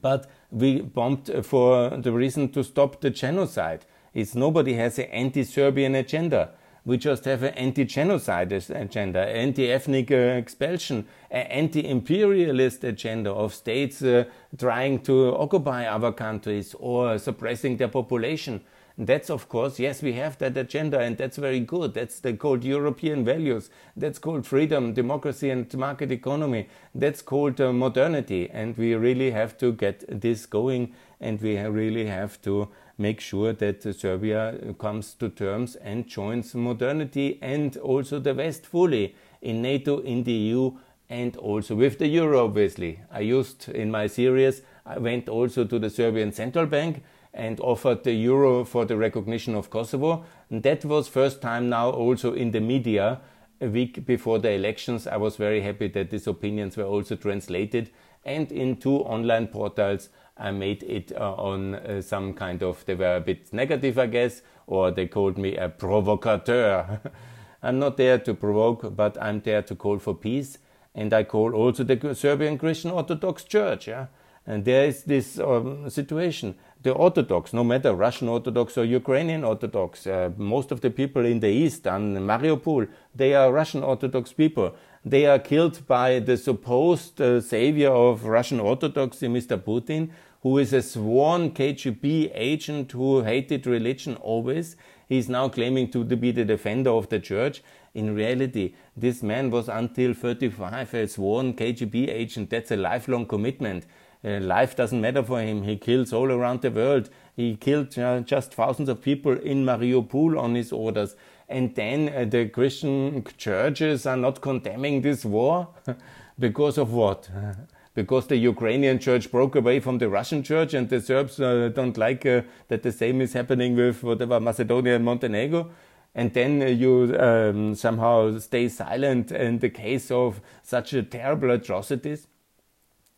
But 0.00 0.30
we 0.50 0.82
bombed 0.82 1.30
for 1.44 1.90
the 1.90 2.12
reason 2.12 2.50
to 2.50 2.62
stop 2.62 3.00
the 3.00 3.10
genocide. 3.10 3.86
It's 4.12 4.34
nobody 4.34 4.74
has 4.74 4.98
an 4.98 5.06
anti-Serbian 5.06 5.94
agenda. 5.94 6.50
We 6.84 6.96
just 6.96 7.24
have 7.26 7.42
an 7.42 7.54
anti-genocide 7.54 8.52
agenda, 8.52 9.20
anti-ethnic 9.20 10.10
uh, 10.10 10.14
expulsion, 10.14 11.06
an 11.30 11.46
anti-imperialist 11.46 12.84
agenda 12.84 13.30
of 13.30 13.54
states 13.54 14.02
uh, 14.02 14.24
trying 14.56 15.00
to 15.00 15.36
occupy 15.36 15.84
other 15.86 16.12
countries 16.12 16.74
or 16.78 17.18
suppressing 17.18 17.76
their 17.76 17.88
population. 17.88 18.62
That's 19.02 19.30
of 19.30 19.48
course, 19.48 19.78
yes, 19.78 20.02
we 20.02 20.12
have 20.12 20.36
that 20.38 20.58
agenda 20.58 21.00
and 21.00 21.16
that's 21.16 21.38
very 21.38 21.60
good. 21.60 21.94
That's 21.94 22.20
the 22.20 22.34
called 22.34 22.64
European 22.64 23.24
values. 23.24 23.70
That's 23.96 24.18
called 24.18 24.44
freedom, 24.46 24.92
democracy 24.92 25.48
and 25.48 25.72
market 25.72 26.12
economy. 26.12 26.68
That's 26.94 27.22
called 27.22 27.62
uh, 27.62 27.72
modernity. 27.72 28.50
And 28.50 28.76
we 28.76 28.94
really 28.94 29.30
have 29.30 29.56
to 29.56 29.72
get 29.72 30.04
this 30.20 30.44
going 30.44 30.92
and 31.18 31.40
we 31.40 31.56
really 31.56 32.08
have 32.08 32.42
to 32.42 32.68
make 32.98 33.20
sure 33.20 33.54
that 33.54 33.82
Serbia 33.82 34.74
comes 34.78 35.14
to 35.14 35.30
terms 35.30 35.76
and 35.76 36.06
joins 36.06 36.54
modernity 36.54 37.38
and 37.40 37.78
also 37.78 38.18
the 38.18 38.34
West 38.34 38.66
fully 38.66 39.14
in 39.40 39.62
NATO, 39.62 40.00
in 40.00 40.24
the 40.24 40.32
EU, 40.32 40.72
and 41.08 41.38
also 41.38 41.74
with 41.74 41.98
the 41.98 42.06
euro, 42.06 42.44
obviously. 42.44 43.00
I 43.10 43.20
used 43.20 43.70
in 43.70 43.90
my 43.90 44.08
series, 44.08 44.60
I 44.84 44.98
went 44.98 45.30
also 45.30 45.64
to 45.64 45.78
the 45.78 45.88
Serbian 45.88 46.32
Central 46.32 46.66
Bank 46.66 47.02
and 47.32 47.60
offered 47.60 48.04
the 48.04 48.12
euro 48.12 48.64
for 48.64 48.84
the 48.84 48.96
recognition 48.96 49.54
of 49.54 49.70
Kosovo. 49.70 50.24
And 50.50 50.62
that 50.62 50.84
was 50.84 51.08
first 51.08 51.40
time 51.40 51.68
now 51.68 51.90
also 51.90 52.32
in 52.34 52.50
the 52.50 52.60
media 52.60 53.20
a 53.60 53.68
week 53.68 54.04
before 54.06 54.38
the 54.38 54.50
elections. 54.50 55.06
I 55.06 55.16
was 55.16 55.36
very 55.36 55.60
happy 55.60 55.88
that 55.88 56.10
these 56.10 56.26
opinions 56.26 56.76
were 56.76 56.84
also 56.84 57.16
translated 57.16 57.90
and 58.24 58.50
in 58.50 58.76
two 58.76 58.96
online 58.96 59.48
portals. 59.48 60.08
I 60.36 60.50
made 60.52 60.82
it 60.84 61.12
uh, 61.12 61.34
on 61.34 61.74
uh, 61.74 62.00
some 62.00 62.32
kind 62.32 62.62
of, 62.62 62.84
they 62.86 62.94
were 62.94 63.16
a 63.16 63.20
bit 63.20 63.52
negative, 63.52 63.98
I 63.98 64.06
guess, 64.06 64.40
or 64.66 64.90
they 64.90 65.06
called 65.06 65.36
me 65.36 65.56
a 65.56 65.68
provocateur. 65.68 67.00
I'm 67.62 67.78
not 67.78 67.98
there 67.98 68.18
to 68.18 68.32
provoke, 68.32 68.96
but 68.96 69.20
I'm 69.20 69.40
there 69.40 69.60
to 69.62 69.74
call 69.74 69.98
for 69.98 70.14
peace. 70.14 70.58
And 70.94 71.12
I 71.12 71.24
call 71.24 71.54
also 71.54 71.84
the 71.84 72.14
Serbian 72.14 72.56
Christian 72.56 72.90
Orthodox 72.90 73.44
Church. 73.44 73.86
Yeah? 73.86 74.06
And 74.46 74.64
there 74.64 74.86
is 74.86 75.04
this 75.04 75.38
um, 75.38 75.88
situation. 75.90 76.54
The 76.82 76.92
Orthodox, 76.92 77.52
no 77.52 77.62
matter 77.62 77.92
Russian 77.94 78.26
Orthodox 78.28 78.78
or 78.78 78.86
Ukrainian 78.86 79.44
Orthodox, 79.44 80.06
uh, 80.06 80.30
most 80.38 80.72
of 80.72 80.80
the 80.80 80.88
people 80.88 81.26
in 81.26 81.40
the 81.40 81.48
east 81.48 81.86
and 81.86 82.16
Mariupol, 82.16 82.88
they 83.14 83.34
are 83.34 83.52
Russian 83.52 83.82
Orthodox 83.82 84.32
people. 84.32 84.74
They 85.04 85.26
are 85.26 85.38
killed 85.38 85.86
by 85.86 86.20
the 86.20 86.38
supposed 86.38 87.20
uh, 87.20 87.42
savior 87.42 87.90
of 87.90 88.24
Russian 88.24 88.60
Orthodoxy, 88.60 89.28
Mr. 89.28 89.58
Putin, 89.58 90.08
who 90.42 90.56
is 90.56 90.72
a 90.72 90.80
sworn 90.80 91.50
KGB 91.50 92.30
agent 92.34 92.92
who 92.92 93.24
hated 93.24 93.66
religion 93.66 94.16
always. 94.16 94.76
He 95.06 95.18
is 95.18 95.28
now 95.28 95.50
claiming 95.50 95.90
to 95.90 96.02
be 96.04 96.32
the 96.32 96.46
defender 96.46 96.90
of 96.90 97.10
the 97.10 97.20
church. 97.20 97.62
In 97.92 98.14
reality, 98.14 98.74
this 98.96 99.22
man 99.22 99.50
was 99.50 99.68
until 99.68 100.14
35 100.14 100.94
a 100.94 101.08
sworn 101.08 101.52
KGB 101.52 102.08
agent. 102.08 102.48
That's 102.48 102.70
a 102.70 102.76
lifelong 102.76 103.26
commitment. 103.26 103.84
Uh, 104.22 104.38
life 104.40 104.76
doesn't 104.76 105.00
matter 105.00 105.22
for 105.22 105.40
him. 105.40 105.62
He 105.62 105.76
kills 105.76 106.12
all 106.12 106.30
around 106.30 106.60
the 106.60 106.70
world. 106.70 107.08
He 107.34 107.56
killed 107.56 107.98
uh, 107.98 108.20
just 108.20 108.54
thousands 108.54 108.88
of 108.88 109.00
people 109.00 109.32
in 109.32 109.64
Mariupol 109.64 110.38
on 110.38 110.54
his 110.54 110.72
orders. 110.72 111.16
And 111.48 111.74
then 111.74 112.12
uh, 112.14 112.26
the 112.26 112.48
Christian 112.48 113.24
churches 113.38 114.06
are 114.06 114.16
not 114.16 114.40
condemning 114.40 115.00
this 115.00 115.24
war 115.24 115.68
because 116.38 116.76
of 116.76 116.92
what? 116.92 117.30
because 117.94 118.26
the 118.26 118.36
Ukrainian 118.36 118.98
church 118.98 119.30
broke 119.32 119.56
away 119.56 119.80
from 119.80 119.98
the 119.98 120.08
Russian 120.08 120.42
church 120.42 120.74
and 120.74 120.88
the 120.88 121.00
Serbs 121.00 121.40
uh, 121.40 121.70
don't 121.74 121.96
like 121.96 122.24
uh, 122.26 122.42
that 122.68 122.82
the 122.82 122.92
same 122.92 123.20
is 123.20 123.32
happening 123.32 123.74
with 123.74 124.02
whatever 124.02 124.38
Macedonia 124.38 124.96
and 124.96 125.04
Montenegro. 125.04 125.70
And 126.14 126.32
then 126.34 126.60
uh, 126.60 126.66
you 126.66 127.16
um, 127.18 127.74
somehow 127.74 128.38
stay 128.38 128.68
silent 128.68 129.32
in 129.32 129.60
the 129.60 129.70
case 129.70 130.10
of 130.10 130.40
such 130.62 130.94
terrible 131.10 131.50
atrocities 131.50 132.26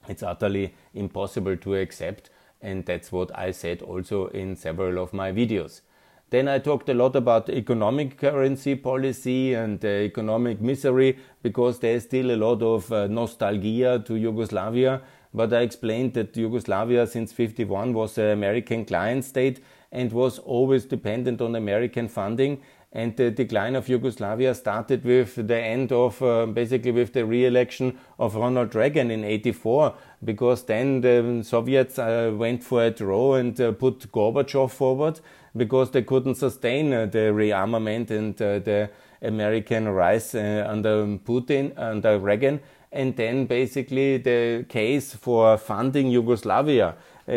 it's 0.08 0.22
utterly 0.22 0.74
impossible 0.94 1.56
to 1.56 1.74
accept, 1.74 2.30
and 2.60 2.84
that's 2.84 3.12
what 3.12 3.36
I 3.36 3.50
said 3.50 3.82
also 3.82 4.26
in 4.28 4.56
several 4.56 5.02
of 5.02 5.12
my 5.12 5.32
videos. 5.32 5.80
Then 6.32 6.48
I 6.48 6.60
talked 6.60 6.88
a 6.88 6.94
lot 6.94 7.14
about 7.14 7.50
economic 7.50 8.16
currency 8.16 8.74
policy 8.74 9.52
and 9.52 9.84
uh, 9.84 9.88
economic 9.88 10.62
misery 10.62 11.18
because 11.42 11.78
there's 11.80 12.04
still 12.04 12.30
a 12.30 12.36
lot 12.36 12.62
of 12.62 12.90
uh, 12.90 13.06
nostalgia 13.06 14.02
to 14.06 14.16
Yugoslavia. 14.16 15.02
But 15.34 15.52
I 15.52 15.60
explained 15.60 16.14
that 16.14 16.34
Yugoslavia 16.34 17.06
since 17.06 17.32
51 17.32 17.92
was 17.92 18.16
an 18.16 18.30
American 18.30 18.86
client 18.86 19.26
state 19.26 19.62
and 19.90 20.10
was 20.10 20.38
always 20.38 20.86
dependent 20.86 21.42
on 21.42 21.54
American 21.54 22.08
funding 22.08 22.62
and 22.94 23.16
the 23.16 23.30
decline 23.30 23.74
of 23.74 23.88
Yugoslavia 23.88 24.54
started 24.54 25.04
with 25.04 25.34
the 25.34 25.56
end 25.58 25.92
of 25.92 26.22
uh, 26.22 26.44
basically 26.46 26.90
with 26.90 27.14
the 27.14 27.24
re-election 27.24 27.98
of 28.18 28.34
Ronald 28.34 28.74
Reagan 28.74 29.10
in 29.10 29.24
84 29.24 29.94
because 30.22 30.64
then 30.64 31.00
the 31.00 31.42
Soviets 31.42 31.98
uh, 31.98 32.32
went 32.34 32.62
for 32.62 32.84
a 32.84 32.90
draw 32.90 33.34
and 33.34 33.58
uh, 33.60 33.72
put 33.72 34.12
Gorbachev 34.12 34.70
forward 34.70 35.20
because 35.56 35.90
they 35.90 36.02
couldn't 36.02 36.34
sustain 36.34 36.92
uh, 36.92 37.06
the 37.06 37.32
rearmament 37.32 38.10
and 38.10 38.40
uh, 38.42 38.58
the 38.58 38.90
American 39.22 39.88
rise 39.88 40.34
uh, 40.34 40.66
under 40.68 41.06
Putin 41.18 41.72
under 41.78 42.18
Reagan. 42.18 42.60
And 42.90 43.16
then 43.16 43.46
basically 43.46 44.18
the 44.18 44.66
case 44.68 45.14
for 45.14 45.56
funding 45.56 46.08
Yugoslavia 46.08 46.94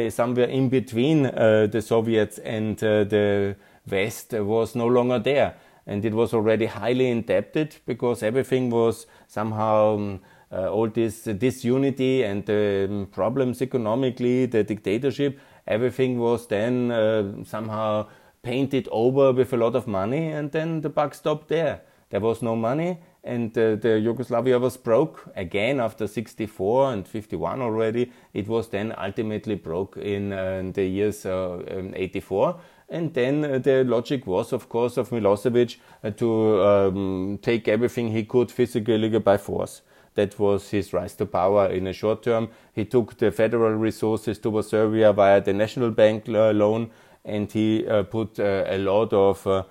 somewhere 0.10 0.48
in 0.48 0.68
between 0.68 1.24
the 1.24 1.82
Soviets 1.82 2.40
and 2.40 2.76
the 2.78 3.56
West 3.90 4.34
was 4.34 4.76
no 4.76 4.88
longer 4.88 5.20
there. 5.20 5.56
And 5.88 6.04
it 6.04 6.14
was 6.14 6.34
already 6.34 6.66
highly 6.66 7.10
indebted 7.10 7.76
because 7.86 8.24
everything 8.24 8.72
was 8.72 9.06
somehow 9.28 9.96
um, 9.96 10.20
uh, 10.52 10.70
all 10.72 10.88
this 10.88 11.28
uh, 11.28 11.34
disunity 11.34 12.24
and 12.24 12.50
um, 12.50 13.08
problems 13.12 13.62
economically, 13.62 14.46
the 14.46 14.64
dictatorship, 14.64 15.40
everything 15.68 16.20
was 16.20 16.48
then 16.48 16.92
uh, 16.92 17.44
somehow 17.44 18.08
painted 18.42 18.88
over 18.92 19.34
with 19.34 19.54
a 19.54 19.58
lot 19.58 19.76
of 19.76 19.88
money, 19.88 20.32
and 20.32 20.52
then 20.52 20.82
the 20.82 20.90
buck 20.90 21.14
stopped 21.14 21.48
there. 21.48 21.82
There 22.10 22.20
was 22.20 22.42
no 22.42 22.56
money, 22.56 23.00
and 23.26 23.58
uh, 23.58 23.76
the 23.76 24.00
Yugoslavia 24.00 24.60
was 24.60 24.78
broke 24.78 25.28
again 25.36 25.80
after 25.80 26.08
64 26.08 26.94
and 26.94 27.08
51 27.08 27.62
already. 27.62 28.12
It 28.34 28.48
was 28.48 28.70
then 28.70 28.94
ultimately 28.98 29.56
broke 29.56 29.98
in, 29.98 30.32
uh, 30.32 30.72
the 30.74 30.86
years 30.86 31.26
uh, 31.26 31.64
um, 31.72 31.94
84 31.96 32.60
and 32.88 33.14
then 33.14 33.44
uh, 33.44 33.58
the 33.58 33.84
logic 33.84 34.28
was, 34.28 34.54
of 34.54 34.70
course, 34.70 34.98
of 34.98 35.10
Milosevic 35.10 35.78
uh, 36.04 36.12
to 36.12 36.62
um, 36.64 37.40
take 37.42 37.68
everything 37.68 38.12
he 38.12 38.24
could 38.24 38.52
physically 38.52 39.10
by 39.20 39.38
force. 39.38 39.82
That 40.14 40.40
was 40.40 40.70
his 40.70 40.94
rise 40.94 41.16
to 41.16 41.26
power 41.26 41.68
in 41.68 41.88
a 41.88 41.94
short 41.94 42.24
term. 42.24 42.50
He 42.74 42.86
took 42.86 43.18
the 43.18 43.32
federal 43.32 43.74
resources 43.74 44.38
to 44.40 44.62
Serbia 44.62 45.12
via 45.12 45.42
the 45.42 45.54
National 45.54 45.92
Bank 45.92 46.30
uh, 46.30 46.52
loan, 46.52 46.92
and 47.26 47.52
he 47.52 47.88
uh, 47.88 48.04
put 48.04 48.40
a 48.40 48.78
lot 48.78 49.12
of. 49.14 49.66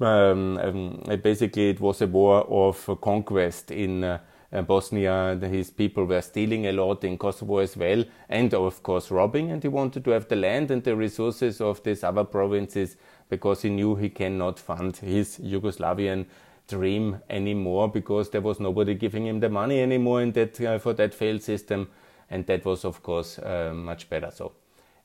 Uh, 0.00 0.04
um, 0.06 0.58
um, 0.58 1.20
basically, 1.22 1.70
it 1.70 1.80
was 1.80 2.00
a 2.00 2.06
war 2.06 2.46
of 2.48 2.98
conquest 3.00 3.70
in 3.70 4.04
uh, 4.04 4.18
Bosnia, 4.62 5.38
his 5.42 5.70
people 5.70 6.04
were 6.06 6.20
stealing 6.20 6.66
a 6.66 6.72
lot 6.72 7.04
in 7.04 7.16
Kosovo 7.16 7.58
as 7.58 7.76
well, 7.76 8.04
and 8.28 8.52
of 8.52 8.82
course 8.82 9.10
robbing. 9.10 9.50
And 9.52 9.62
he 9.62 9.68
wanted 9.68 10.04
to 10.04 10.10
have 10.10 10.28
the 10.28 10.36
land 10.36 10.70
and 10.70 10.82
the 10.82 10.96
resources 10.96 11.60
of 11.60 11.82
these 11.84 12.02
other 12.02 12.24
provinces 12.24 12.96
because 13.28 13.62
he 13.62 13.70
knew 13.70 13.94
he 13.94 14.08
cannot 14.08 14.58
fund 14.58 14.96
his 14.96 15.38
Yugoslavian 15.38 16.26
dream 16.66 17.20
anymore 17.28 17.88
because 17.88 18.30
there 18.30 18.40
was 18.40 18.58
nobody 18.58 18.94
giving 18.94 19.26
him 19.26 19.40
the 19.40 19.48
money 19.48 19.80
anymore 19.80 20.22
in 20.22 20.32
that 20.32 20.60
uh, 20.60 20.78
for 20.78 20.94
that 20.94 21.14
failed 21.14 21.42
system, 21.42 21.88
and 22.28 22.46
that 22.46 22.64
was 22.64 22.84
of 22.84 23.02
course 23.02 23.38
uh, 23.38 23.72
much 23.74 24.08
better. 24.10 24.30
So. 24.32 24.59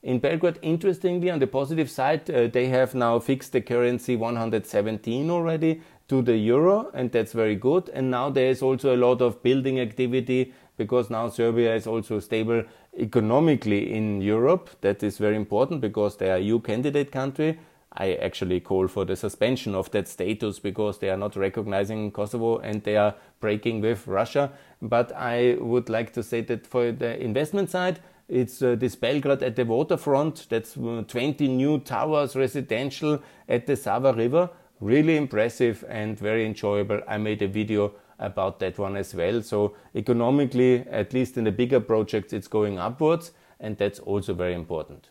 In 0.06 0.20
Belgrade, 0.20 0.60
interestingly, 0.62 1.32
on 1.32 1.40
the 1.40 1.48
positive 1.48 1.90
side, 1.90 2.30
uh, 2.30 2.46
they 2.46 2.68
have 2.68 2.94
now 2.94 3.18
fixed 3.18 3.54
the 3.54 3.62
currency 3.62 4.16
117 4.16 5.32
already 5.32 5.82
to 6.10 6.22
the 6.22 6.38
euro, 6.38 6.92
and 6.94 7.12
that's 7.12 7.34
very 7.34 7.56
good. 7.56 7.90
And 7.90 8.12
now 8.12 8.30
there 8.30 8.52
is 8.52 8.62
also 8.62 8.96
a 8.96 8.98
lot 8.98 9.24
of 9.24 9.42
building 9.42 9.80
activity 9.80 10.54
because 10.78 11.10
now 11.10 11.30
Serbia 11.30 11.74
is 11.74 11.88
also 11.88 12.20
stable 12.20 12.64
economically 12.96 13.96
in 13.96 14.22
Europe. 14.22 14.70
That 14.82 15.02
is 15.02 15.18
very 15.18 15.36
important 15.36 15.82
because 15.82 16.18
they 16.18 16.30
are 16.30 16.38
EU 16.38 16.60
candidate 16.60 17.12
country. 17.12 17.58
I 17.92 18.14
actually 18.14 18.60
call 18.60 18.88
for 18.88 19.06
the 19.06 19.16
suspension 19.16 19.74
of 19.74 19.90
that 19.90 20.08
status 20.08 20.60
because 20.60 21.00
they 21.00 21.10
are 21.10 21.18
not 21.18 21.36
recognizing 21.36 22.12
Kosovo 22.12 22.60
and 22.60 22.84
they 22.84 22.98
are 22.98 23.16
breaking 23.40 23.82
with 23.82 24.06
Russia. 24.06 24.52
But 24.84 25.12
I 25.16 25.58
would 25.60 25.90
like 25.90 26.14
to 26.14 26.22
say 26.22 26.42
that 26.42 26.68
for 26.68 26.92
the 26.92 27.20
investment 27.20 27.72
side, 27.72 28.02
it's 28.28 28.62
uh, 28.62 28.76
this 28.76 28.96
Belgrade 28.96 29.44
at 29.44 29.56
the 29.56 29.66
waterfront. 29.66 30.48
That's 30.50 30.78
uh, 30.78 31.04
20 31.08 31.48
new 31.48 31.80
towers 31.80 32.36
residential 32.36 33.22
at 33.48 33.68
the 33.68 33.76
Sava 33.76 34.14
River 34.14 34.50
really 34.80 35.18
impressive 35.18 35.84
and 35.88 36.18
very 36.18 36.46
enjoyable. 36.46 37.02
I 37.08 37.18
made 37.18 37.42
a 37.42 37.48
video 37.48 37.94
about 38.20 38.60
that 38.60 38.78
one 38.78 38.96
as 38.96 39.14
well. 39.14 39.42
So 39.42 39.76
economically, 39.94 40.86
at 40.90 41.14
least 41.14 41.38
in 41.38 41.44
the 41.46 41.52
bigger 41.52 41.80
projects, 41.80 42.34
it's 42.34 42.48
going 42.48 42.80
upwards, 42.80 43.32
and 43.60 43.78
that's 43.78 44.00
also 44.00 44.34
very 44.34 44.54
important. 44.54 45.10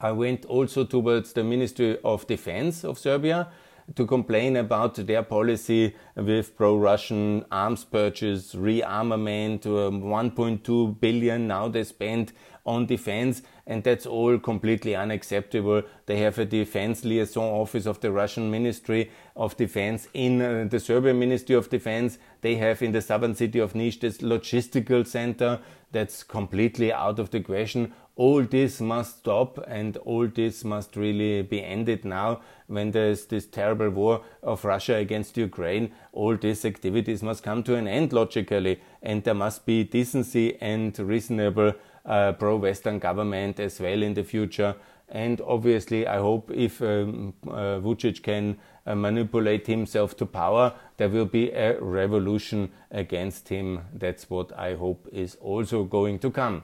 I 0.00 0.12
went 0.12 0.44
also 0.44 0.84
towards 0.84 1.32
the 1.32 1.44
Ministry 1.44 1.98
of 2.04 2.26
Defense 2.26 2.84
of 2.84 2.98
Serbia 2.98 3.48
to 3.94 4.06
complain 4.06 4.56
about 4.56 4.94
their 4.94 5.22
policy 5.22 5.94
with 6.16 6.56
pro-Russian 6.56 7.44
arms 7.52 7.84
purchase, 7.84 8.54
rearmament, 8.54 9.64
um, 9.66 10.02
1.2 10.02 11.00
billion 11.00 11.46
now 11.46 11.68
they 11.68 11.84
spend 11.84 12.32
on 12.66 12.84
defense, 12.84 13.42
and 13.66 13.84
that's 13.84 14.06
all 14.06 14.38
completely 14.38 14.96
unacceptable. 14.96 15.82
They 16.06 16.18
have 16.18 16.38
a 16.38 16.44
defense 16.44 17.04
liaison 17.04 17.44
office 17.44 17.86
of 17.86 18.00
the 18.00 18.10
Russian 18.10 18.50
Ministry 18.50 19.10
of 19.36 19.56
Defense 19.56 20.08
in 20.12 20.42
uh, 20.42 20.66
the 20.68 20.80
Serbian 20.80 21.18
Ministry 21.18 21.54
of 21.54 21.70
Defense. 21.70 22.18
They 22.40 22.56
have 22.56 22.82
in 22.82 22.92
the 22.92 23.00
southern 23.00 23.36
city 23.36 23.60
of 23.60 23.74
Niš 23.74 24.00
this 24.00 24.18
logistical 24.18 25.06
center 25.06 25.60
that's 25.92 26.24
completely 26.24 26.92
out 26.92 27.20
of 27.20 27.30
the 27.30 27.40
question. 27.40 27.92
All 28.16 28.42
this 28.42 28.80
must 28.80 29.18
stop 29.18 29.58
and 29.68 29.98
all 29.98 30.26
this 30.26 30.64
must 30.64 30.96
really 30.96 31.42
be 31.42 31.62
ended 31.62 32.02
now 32.04 32.40
when 32.66 32.90
there's 32.90 33.26
this 33.26 33.46
terrible 33.46 33.90
war 33.90 34.22
of 34.42 34.64
Russia 34.64 34.96
against 34.96 35.36
Ukraine. 35.36 35.92
All 36.12 36.34
these 36.34 36.64
activities 36.64 37.22
must 37.22 37.42
come 37.42 37.62
to 37.64 37.74
an 37.76 37.86
end 37.86 38.14
logically, 38.14 38.80
and 39.02 39.22
there 39.22 39.34
must 39.34 39.66
be 39.66 39.84
decency 39.84 40.56
and 40.62 40.98
reasonable 40.98 41.74
uh, 42.06 42.32
pro 42.32 42.56
Western 42.56 42.98
government 42.98 43.60
as 43.60 43.78
well 43.80 44.02
in 44.02 44.14
the 44.14 44.24
future. 44.24 44.74
And 45.10 45.40
obviously, 45.42 46.06
I 46.06 46.16
hope 46.16 46.50
if 46.50 46.80
um, 46.80 47.34
uh, 47.46 47.78
Vucic 47.80 48.22
can 48.22 48.58
uh, 48.86 48.94
manipulate 48.94 49.66
himself 49.66 50.16
to 50.16 50.26
power, 50.26 50.72
there 50.96 51.10
will 51.10 51.26
be 51.26 51.50
a 51.50 51.78
revolution 51.80 52.72
against 52.90 53.50
him. 53.50 53.82
That's 53.92 54.30
what 54.30 54.58
I 54.58 54.74
hope 54.74 55.06
is 55.12 55.36
also 55.36 55.84
going 55.84 56.18
to 56.20 56.30
come. 56.30 56.62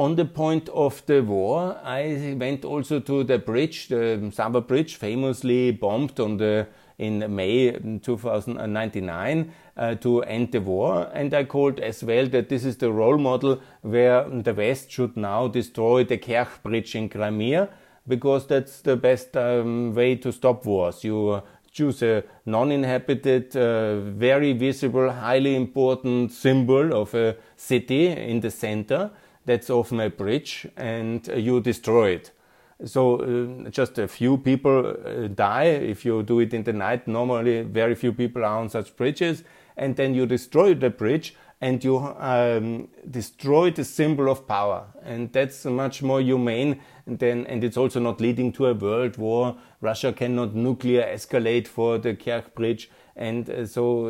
On 0.00 0.16
the 0.16 0.24
point 0.24 0.70
of 0.70 1.04
the 1.04 1.22
war, 1.22 1.78
I 1.84 2.34
went 2.40 2.64
also 2.64 3.00
to 3.00 3.22
the 3.22 3.38
bridge, 3.38 3.88
the 3.88 4.30
Sava 4.32 4.62
Bridge, 4.62 4.96
famously 4.96 5.72
bombed 5.72 6.18
on 6.18 6.38
the 6.38 6.68
in 6.96 7.18
May 7.36 7.72
2099 7.72 9.52
uh, 9.76 9.94
to 9.96 10.22
end 10.22 10.52
the 10.52 10.62
war. 10.62 11.10
And 11.12 11.34
I 11.34 11.44
called 11.44 11.80
as 11.80 12.02
well 12.02 12.26
that 12.28 12.48
this 12.48 12.64
is 12.64 12.78
the 12.78 12.90
role 12.90 13.18
model 13.18 13.60
where 13.82 14.26
the 14.26 14.54
West 14.54 14.90
should 14.90 15.18
now 15.18 15.48
destroy 15.48 16.04
the 16.04 16.16
Kerch 16.16 16.62
Bridge 16.62 16.94
in 16.94 17.10
Crimea 17.10 17.68
because 18.08 18.46
that's 18.46 18.80
the 18.80 18.96
best 18.96 19.36
um, 19.36 19.94
way 19.94 20.14
to 20.16 20.32
stop 20.32 20.64
wars. 20.64 21.04
You 21.04 21.42
choose 21.72 22.02
a 22.02 22.24
non-inhabited, 22.46 23.54
uh, 23.54 24.00
very 24.00 24.54
visible, 24.54 25.10
highly 25.10 25.54
important 25.56 26.32
symbol 26.32 26.94
of 26.94 27.14
a 27.14 27.36
city 27.56 28.06
in 28.06 28.40
the 28.40 28.50
center. 28.50 29.10
That's 29.50 29.68
often 29.68 29.98
a 29.98 30.10
bridge, 30.10 30.68
and 30.76 31.28
uh, 31.28 31.34
you 31.34 31.60
destroy 31.60 32.10
it. 32.10 32.30
So 32.84 33.16
uh, 33.16 33.68
just 33.70 33.98
a 33.98 34.06
few 34.06 34.38
people 34.38 34.94
uh, 34.94 35.26
die 35.26 35.64
if 35.64 36.04
you 36.04 36.22
do 36.22 36.38
it 36.38 36.54
in 36.54 36.62
the 36.62 36.72
night. 36.72 37.08
Normally, 37.08 37.62
very 37.62 37.96
few 37.96 38.12
people 38.12 38.44
are 38.44 38.60
on 38.60 38.68
such 38.68 38.94
bridges, 38.94 39.42
and 39.76 39.96
then 39.96 40.14
you 40.14 40.24
destroy 40.24 40.74
the 40.74 40.90
bridge 40.90 41.34
and 41.60 41.82
you 41.82 41.98
um, 41.98 42.88
destroy 43.10 43.72
the 43.72 43.84
symbol 43.84 44.30
of 44.30 44.46
power, 44.46 44.84
and 45.02 45.32
that's 45.32 45.64
much 45.64 46.00
more 46.00 46.20
humane 46.20 46.80
than. 47.04 47.44
And 47.46 47.64
it's 47.64 47.76
also 47.76 47.98
not 47.98 48.20
leading 48.20 48.52
to 48.52 48.66
a 48.66 48.74
world 48.74 49.16
war. 49.16 49.56
Russia 49.80 50.12
cannot 50.12 50.54
nuclear 50.54 51.02
escalate 51.02 51.66
for 51.66 51.98
the 51.98 52.14
Kerch 52.14 52.54
Bridge, 52.54 52.90
and 53.16 53.48
uh, 53.48 53.66
so 53.66 54.08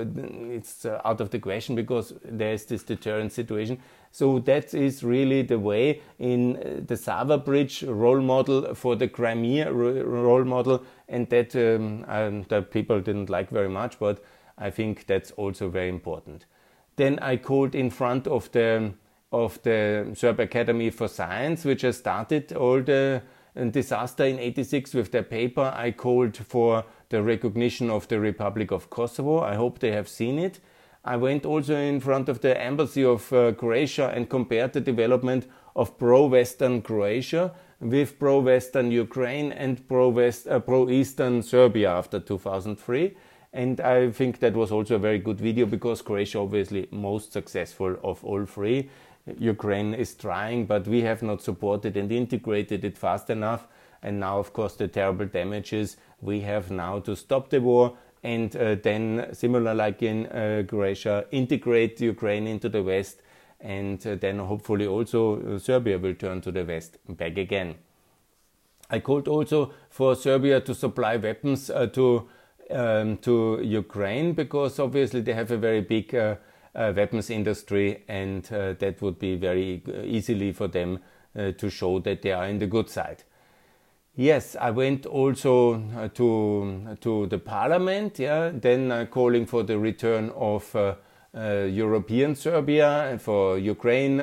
it's 0.50 0.84
uh, 0.84 1.00
out 1.04 1.20
of 1.20 1.30
the 1.30 1.38
question 1.38 1.74
because 1.76 2.12
there's 2.24 2.64
this 2.64 2.82
deterrent 2.82 3.32
situation. 3.32 3.78
So 4.10 4.40
that 4.40 4.74
is 4.74 5.04
really 5.04 5.42
the 5.42 5.58
way 5.58 6.00
in 6.18 6.56
uh, 6.56 6.80
the 6.84 6.96
Sava 6.96 7.38
Bridge 7.38 7.84
role 7.84 8.20
model 8.20 8.74
for 8.74 8.96
the 8.96 9.06
Crimea 9.06 9.72
role 9.72 10.44
model, 10.44 10.84
and 11.08 11.28
that 11.30 11.54
um, 11.54 12.04
um, 12.08 12.44
the 12.48 12.62
people 12.62 13.00
didn't 13.00 13.30
like 13.30 13.50
very 13.50 13.68
much, 13.68 13.98
but 14.00 14.24
I 14.58 14.70
think 14.70 15.06
that's 15.06 15.30
also 15.32 15.68
very 15.68 15.88
important. 15.88 16.46
Then 16.96 17.18
I 17.20 17.36
called 17.36 17.74
in 17.74 17.90
front 17.90 18.26
of 18.26 18.50
the 18.52 18.92
of 19.32 19.62
the 19.62 20.10
Serb 20.14 20.40
Academy 20.40 20.90
for 20.90 21.06
Science, 21.06 21.64
which 21.64 21.82
has 21.82 21.96
started 21.96 22.52
all 22.52 22.82
the 22.82 23.22
disaster 23.70 24.24
in 24.24 24.38
86 24.38 24.94
with 24.94 25.12
their 25.12 25.22
paper. 25.22 25.72
I 25.74 25.90
called 25.90 26.36
for 26.36 26.84
the 27.08 27.22
recognition 27.22 27.90
of 27.90 28.08
the 28.08 28.20
Republic 28.20 28.70
of 28.70 28.90
Kosovo. 28.90 29.40
I 29.40 29.54
hope 29.54 29.78
they 29.78 29.92
have 29.92 30.08
seen 30.08 30.38
it. 30.38 30.60
I 31.04 31.16
went 31.16 31.46
also 31.46 31.76
in 31.76 32.00
front 32.00 32.28
of 32.28 32.40
the 32.40 32.60
embassy 32.60 33.04
of 33.04 33.32
uh, 33.32 33.52
Croatia 33.52 34.12
and 34.14 34.28
compared 34.28 34.74
the 34.74 34.80
development 34.80 35.46
of 35.74 35.98
pro-Western 35.98 36.82
Croatia 36.82 37.52
with 37.80 38.18
pro-Western 38.18 38.90
Ukraine 38.90 39.52
and 39.52 39.86
pro-West, 39.88 40.46
uh, 40.46 40.60
pro-Eastern 40.60 41.42
Serbia 41.42 41.90
after 41.90 42.20
2003. 42.20 43.16
And 43.52 43.80
I 43.80 44.10
think 44.10 44.38
that 44.40 44.54
was 44.54 44.70
also 44.70 44.96
a 44.96 44.98
very 44.98 45.18
good 45.18 45.40
video 45.40 45.66
because 45.66 46.02
Croatia 46.02 46.38
obviously 46.38 46.86
most 46.90 47.32
successful 47.32 47.96
of 48.04 48.22
all 48.24 48.44
three. 48.44 48.90
Ukraine 49.38 49.94
is 49.94 50.14
trying, 50.14 50.66
but 50.66 50.86
we 50.86 51.02
have 51.02 51.22
not 51.22 51.42
supported 51.42 51.96
and 51.96 52.10
integrated 52.10 52.84
it 52.84 52.96
fast 52.96 53.30
enough. 53.30 53.66
And 54.02 54.18
now, 54.18 54.38
of 54.38 54.52
course, 54.52 54.76
the 54.76 54.88
terrible 54.88 55.26
damages 55.26 55.96
we 56.20 56.40
have 56.40 56.70
now 56.70 57.00
to 57.00 57.14
stop 57.14 57.50
the 57.50 57.60
war 57.60 57.96
and 58.22 58.54
uh, 58.56 58.74
then, 58.74 59.28
similar 59.32 59.74
like 59.74 60.02
in 60.02 60.26
uh, 60.26 60.62
Croatia, 60.68 61.24
integrate 61.30 62.00
Ukraine 62.00 62.46
into 62.46 62.68
the 62.68 62.82
West, 62.82 63.22
and 63.60 64.04
uh, 64.06 64.14
then 64.16 64.38
hopefully 64.38 64.86
also 64.86 65.40
uh, 65.40 65.58
Serbia 65.58 65.98
will 65.98 66.14
turn 66.14 66.40
to 66.42 66.52
the 66.52 66.64
West 66.64 66.98
back 67.08 67.38
again. 67.38 67.76
I 68.90 69.00
called 69.00 69.28
also 69.28 69.72
for 69.88 70.14
Serbia 70.14 70.60
to 70.60 70.74
supply 70.74 71.16
weapons 71.16 71.70
uh, 71.70 71.86
to 71.86 72.28
um, 72.70 73.16
to 73.18 73.60
Ukraine 73.62 74.32
because 74.32 74.78
obviously 74.78 75.22
they 75.22 75.32
have 75.32 75.50
a 75.50 75.56
very 75.56 75.80
big 75.80 76.14
uh, 76.74 76.92
weapons 76.94 77.30
industry, 77.30 78.04
and 78.08 78.44
that 78.44 79.00
would 79.00 79.18
be 79.18 79.36
very 79.36 79.82
easily 80.04 80.52
for 80.52 80.68
them 80.68 80.98
to 81.34 81.70
show 81.70 82.00
that 82.00 82.22
they 82.22 82.32
are 82.32 82.46
in 82.46 82.58
the 82.58 82.66
good 82.66 82.90
side. 82.90 83.22
Yes, 84.16 84.56
I 84.60 84.70
went 84.70 85.06
also 85.06 85.82
uh, 85.96 86.08
to 86.08 86.96
to 87.00 87.26
the 87.26 87.38
parliament. 87.38 88.18
Yeah, 88.18 88.50
then 88.52 88.90
uh, 88.90 89.06
calling 89.06 89.46
for 89.46 89.62
the 89.62 89.78
return 89.78 90.30
of 90.36 90.74
uh, 90.74 90.96
uh 91.32 91.68
European 91.70 92.34
Serbia 92.34 93.08
and 93.08 93.22
for 93.22 93.56
Ukraine 93.56 94.20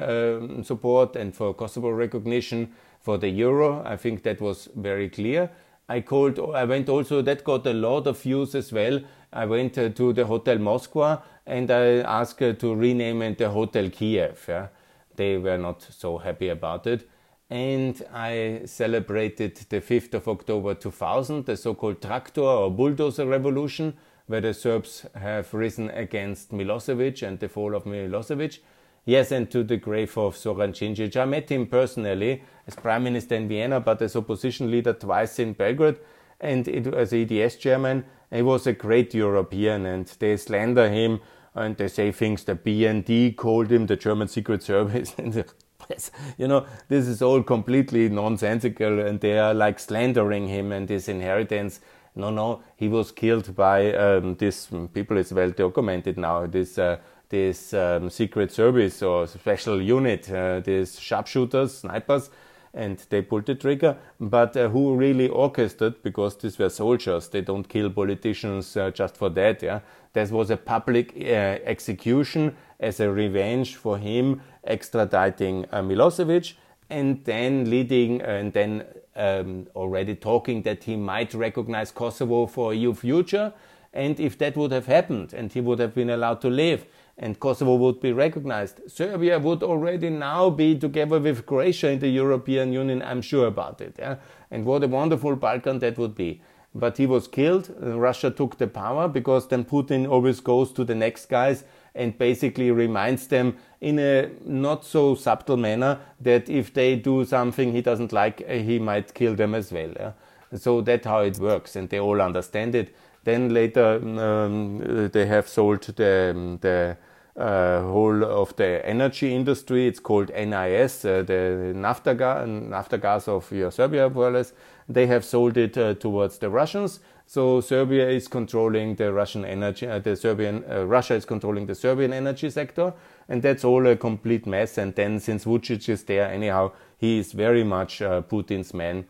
support 0.64 1.16
and 1.16 1.34
for 1.34 1.54
Kosovo 1.54 1.90
recognition 1.90 2.74
for 3.00 3.18
the 3.18 3.30
euro. 3.30 3.82
I 3.86 3.96
think 3.96 4.24
that 4.24 4.42
was 4.42 4.70
very 4.76 5.10
clear. 5.10 5.50
I 5.90 6.02
called. 6.02 6.38
I 6.54 6.66
went 6.66 6.90
also. 6.90 7.22
That 7.22 7.44
got 7.44 7.66
a 7.66 7.74
lot 7.74 8.08
of 8.08 8.22
views 8.22 8.56
as 8.56 8.74
well. 8.74 9.00
I 9.32 9.46
went 9.46 9.78
uh, 9.78 9.90
to 9.90 10.14
the 10.14 10.26
Hotel 10.26 10.58
Moskva 10.58 11.22
and 11.48 11.72
I 11.72 12.02
asked 12.02 12.42
uh, 12.42 12.54
to 12.54 12.76
rename 12.76 13.22
it 13.24 13.38
the 13.38 13.50
Hotel 13.50 13.90
Kiev. 13.90 14.46
Yeah? 14.48 14.68
They 15.16 15.38
were 15.38 15.58
not 15.58 15.82
so 15.82 16.18
happy 16.20 16.50
about 16.50 16.86
it 16.86 17.10
and 17.50 18.02
I 18.14 18.62
celebrated 18.66 19.56
the 19.70 19.80
5th 19.80 20.14
of 20.16 20.28
October 20.28 20.74
2000, 20.74 21.46
the 21.46 21.56
so 21.56 21.76
called 21.76 22.02
tractor 22.02 22.42
or 22.42 22.70
bulldozer 22.70 23.26
revolution, 23.26 23.94
where 24.26 24.42
the 24.42 24.54
Serbs 24.54 25.06
have 25.16 25.54
risen 25.54 25.90
against 25.92 26.52
Milosevic 26.52 27.26
and 27.26 27.40
the 27.40 27.48
fall 27.48 27.74
of 27.74 27.86
Milosevic. 27.86 28.60
Yes, 29.06 29.32
and 29.32 29.50
to 29.52 29.64
the 29.64 29.78
grave 29.78 30.18
of 30.18 30.36
Zoran 30.36 30.74
Djindjic. 30.74 31.16
I 31.16 31.24
met 31.24 31.50
him 31.50 31.68
personally 31.68 32.44
as 32.68 32.76
prime 32.76 33.06
minister 33.06 33.36
in 33.36 33.48
Vienna, 33.48 33.80
but 33.80 34.02
as 34.02 34.18
opposition 34.18 34.70
leader 34.70 34.92
twice 34.92 35.40
in 35.40 35.54
Belgrade, 35.54 36.00
and 36.42 36.68
it, 36.68 36.88
as 36.88 37.14
EDS 37.14 37.56
chairman. 37.56 38.04
He 38.30 38.42
was 38.42 38.68
a 38.68 38.74
great 38.74 39.14
European, 39.14 39.86
and 39.86 40.06
they 40.20 40.36
slander 40.36 40.90
him 40.90 41.22
and 41.58 41.76
they 41.78 41.88
say 41.88 42.12
things 42.12 42.44
the 42.44 42.56
BND 42.56 43.36
called 43.36 43.72
him, 43.72 43.88
the 43.88 43.96
German 43.96 44.28
Secret 44.28 44.64
Service, 44.64 45.16
you 46.38 46.48
know, 46.48 46.66
this 46.88 47.08
is 47.08 47.22
all 47.22 47.44
completely 47.44 48.10
nonsensical, 48.10 49.00
and 49.00 49.20
they 49.20 49.38
are 49.40 49.54
like 49.54 49.80
slandering 49.80 50.48
him 50.48 50.72
and 50.72 50.90
his 50.90 51.08
inheritance. 51.08 51.80
No, 52.16 52.30
no, 52.30 52.64
he 52.76 52.88
was 52.88 53.12
killed 53.12 53.56
by 53.56 53.94
um, 53.94 54.36
this 54.36 54.70
people. 54.94 55.18
It's 55.18 55.32
well 55.32 55.52
documented 55.52 56.18
now. 56.18 56.48
This 56.48 56.78
uh, 56.78 56.98
this 57.30 57.74
um, 57.74 58.10
secret 58.10 58.52
service 58.52 59.02
or 59.02 59.28
special 59.28 59.82
unit, 59.82 60.32
uh, 60.32 60.62
these 60.62 61.00
sharpshooters, 61.00 61.80
snipers, 61.80 62.30
and 62.78 62.98
they 63.10 63.22
pulled 63.22 63.48
the 63.48 63.56
trigger. 63.56 63.98
But 64.20 64.56
uh, 64.56 64.70
who 64.70 64.96
really 64.96 65.28
orchestrated? 65.28 66.04
Because 66.04 66.38
these 66.38 66.58
were 66.60 66.70
soldiers. 66.70 67.28
They 67.28 67.42
don't 67.42 67.68
kill 67.68 67.90
politicians 67.90 68.78
uh, 68.78 68.92
just 68.92 69.18
for 69.18 69.30
that. 69.32 69.64
Yeah, 69.64 69.80
this 70.14 70.32
was 70.32 70.50
a 70.52 70.58
public 70.58 71.14
uh, 71.16 71.60
execution 71.74 72.56
as 72.80 73.00
a 73.00 73.12
revenge 73.12 73.76
for 73.76 73.98
him 73.98 74.42
extraditing 74.68 75.66
uh, 75.72 75.82
Milosevic 75.82 76.54
and 76.90 77.24
then 77.26 77.70
leading 77.70 78.22
and 78.22 78.54
then 78.54 78.86
um, 79.16 79.68
already 79.76 80.16
talking 80.16 80.62
that 80.62 80.84
he 80.84 80.96
might 80.96 81.34
recognize 81.34 81.92
Kosovo 81.92 82.46
for 82.46 82.74
a 82.74 82.94
future. 82.94 83.52
And 83.94 84.20
if 84.20 84.38
that 84.38 84.56
would 84.56 84.72
have 84.72 84.86
happened 84.86 85.34
and 85.34 85.52
he 85.52 85.60
would 85.60 85.80
have 85.80 85.96
been 85.96 86.12
allowed 86.12 86.42
to 86.42 86.50
live 86.50 86.86
and 87.18 87.40
Kosovo 87.40 87.76
would 87.76 88.00
be 88.00 88.14
recognized, 88.14 88.80
Serbia 88.88 89.40
would 89.40 89.64
already 89.64 90.10
now 90.10 90.50
be 90.50 90.78
together 90.78 91.20
with 91.20 91.46
Croatia 91.46 91.90
in 91.90 92.00
the 92.00 92.10
European 92.10 92.72
Union. 92.72 93.02
I'm 93.02 93.22
sure 93.22 93.48
about 93.48 93.82
it. 93.82 93.96
Yeah? 93.98 94.18
And 94.52 94.66
what 94.66 94.84
a 94.84 94.88
wonderful 94.88 95.36
Balkan 95.36 95.80
that 95.80 95.98
would 95.98 96.16
be. 96.16 96.42
But 96.76 96.98
he 96.98 97.08
was 97.08 97.28
killed. 97.28 97.74
Russia 97.80 98.30
took 98.30 98.58
the 98.60 98.68
power 98.68 99.08
because 99.08 99.48
then 99.48 99.66
Putin 99.66 100.08
always 100.08 100.40
goes 100.40 100.72
to 100.74 100.84
the 100.84 100.94
next 100.94 101.26
guys 101.26 101.64
and 101.96 102.16
basically 102.16 102.70
reminds 102.70 103.28
them 103.28 103.58
in 103.82 103.98
a 103.98 104.30
not 104.46 104.86
so 104.86 105.16
subtle 105.16 105.58
manner 105.58 106.00
that 106.22 106.48
if 106.48 106.72
they 106.72 106.96
do 106.96 107.26
something 107.26 107.72
he 107.72 107.82
doesn't 107.82 108.14
like, 108.14 108.48
he 108.48 108.78
might 108.78 109.16
kill 109.16 109.34
them 109.34 109.56
as 109.56 109.72
well. 109.72 109.92
Yeah? 109.96 110.12
So 110.56 110.82
that's 110.82 111.06
how 111.06 111.22
it 111.22 111.40
works, 111.40 111.76
and 111.76 111.90
they 111.90 112.00
all 112.00 112.22
understand 112.22 112.76
it. 112.76 112.96
Then 113.28 113.54
later 113.54 114.00
um, 114.22 115.10
they 115.12 115.26
have 115.26 115.50
sold 115.50 115.82
the, 115.82 116.58
the 116.62 116.96
uh, 117.36 117.82
whole 117.82 118.24
of 118.24 118.56
the 118.56 118.82
energy 118.88 119.36
industry. 119.36 119.86
It's 119.86 120.00
called 120.00 120.30
NIS, 120.30 121.04
uh, 121.04 121.24
the 121.24 121.74
Naftogaz, 121.76 123.02
gas 123.02 123.28
of 123.28 123.44
Serbia, 123.74 124.10
more 124.10 124.30
or 124.30 124.32
less. 124.32 124.54
They 124.88 125.08
have 125.08 125.26
sold 125.26 125.58
it 125.58 125.78
uh, 125.78 125.96
towards 125.96 126.38
the 126.38 126.50
Russians. 126.50 127.02
So 127.26 127.60
Serbia 127.60 128.10
is 128.10 128.30
controlling 128.30 128.96
the 128.96 129.12
Russian 129.12 129.44
energy, 129.44 129.88
uh, 129.88 130.00
the 130.00 130.16
Serbian, 130.16 130.64
uh, 130.72 130.86
Russia 130.86 131.16
is 131.16 131.26
controlling 131.26 131.66
the 131.66 131.76
Serbian 131.76 132.14
energy 132.14 132.50
sector, 132.50 132.94
and 133.28 133.42
that's 133.42 133.66
all 133.66 133.86
a 133.88 133.98
complete 133.98 134.48
mess. 134.48 134.78
And 134.78 134.96
then 134.96 135.20
since 135.20 135.44
Vucic 135.44 135.90
is 135.90 136.06
there, 136.06 136.32
anyhow, 136.32 136.72
he 136.98 137.20
is 137.20 137.34
very 137.34 137.66
much 137.66 138.00
Putin's 138.00 138.74
man, 138.74 139.06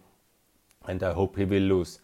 and 0.87 1.03
I 1.03 1.13
hope 1.13 1.37
he 1.37 1.45
will 1.45 1.61
lose. 1.61 1.99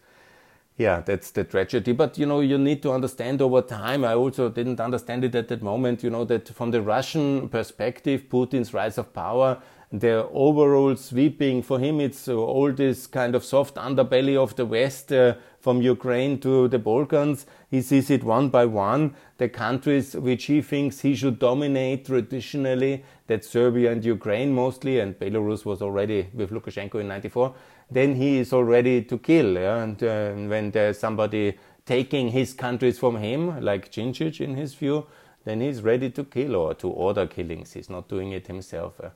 Yeah, 0.76 1.00
that's 1.00 1.30
the 1.30 1.44
tragedy. 1.44 1.92
But 1.92 2.18
you 2.18 2.26
know, 2.26 2.40
you 2.40 2.58
need 2.58 2.82
to 2.82 2.92
understand 2.92 3.40
over 3.40 3.62
time. 3.62 4.04
I 4.04 4.14
also 4.14 4.48
didn't 4.48 4.80
understand 4.80 5.22
it 5.24 5.34
at 5.34 5.48
that 5.48 5.62
moment. 5.62 6.02
You 6.02 6.10
know 6.10 6.24
that 6.24 6.48
from 6.48 6.72
the 6.72 6.82
Russian 6.82 7.48
perspective, 7.48 8.24
Putin's 8.28 8.74
rise 8.74 8.98
of 8.98 9.12
power 9.12 9.62
the 10.00 10.28
overall 10.32 10.96
sweeping 10.96 11.62
for 11.62 11.78
him 11.78 12.00
it's 12.00 12.28
all 12.28 12.72
this 12.72 13.06
kind 13.06 13.36
of 13.36 13.44
soft 13.44 13.76
underbelly 13.76 14.36
of 14.36 14.56
the 14.56 14.66
west 14.66 15.12
uh, 15.12 15.34
from 15.60 15.80
ukraine 15.80 16.40
to 16.40 16.66
the 16.66 16.78
balkans 16.78 17.46
he 17.70 17.80
sees 17.80 18.10
it 18.10 18.24
one 18.24 18.48
by 18.48 18.64
one 18.64 19.14
the 19.38 19.48
countries 19.48 20.14
which 20.16 20.46
he 20.46 20.60
thinks 20.60 21.00
he 21.00 21.14
should 21.14 21.38
dominate 21.38 22.04
traditionally 22.06 23.04
that's 23.28 23.48
serbia 23.48 23.92
and 23.92 24.04
ukraine 24.04 24.52
mostly 24.52 24.98
and 24.98 25.16
belarus 25.20 25.64
was 25.64 25.80
already 25.80 26.28
with 26.34 26.50
lukashenko 26.50 27.00
in 27.00 27.06
94 27.06 27.54
then 27.90 28.14
he 28.14 28.38
is 28.38 28.52
already 28.52 29.02
to 29.02 29.18
kill 29.18 29.54
yeah? 29.54 29.82
and 29.82 30.02
uh, 30.02 30.32
when 30.48 30.70
there's 30.70 30.98
somebody 30.98 31.56
taking 31.86 32.28
his 32.28 32.52
countries 32.52 32.98
from 32.98 33.16
him 33.16 33.60
like 33.60 33.90
Djindjic 33.90 34.40
in 34.40 34.56
his 34.56 34.74
view 34.74 35.06
then 35.44 35.60
he's 35.60 35.82
ready 35.82 36.10
to 36.10 36.24
kill 36.24 36.56
or 36.56 36.74
to 36.74 36.88
order 36.88 37.26
killings 37.26 37.72
he's 37.72 37.90
not 37.90 38.08
doing 38.08 38.32
it 38.32 38.46
himself 38.46 39.00
uh. 39.00 39.10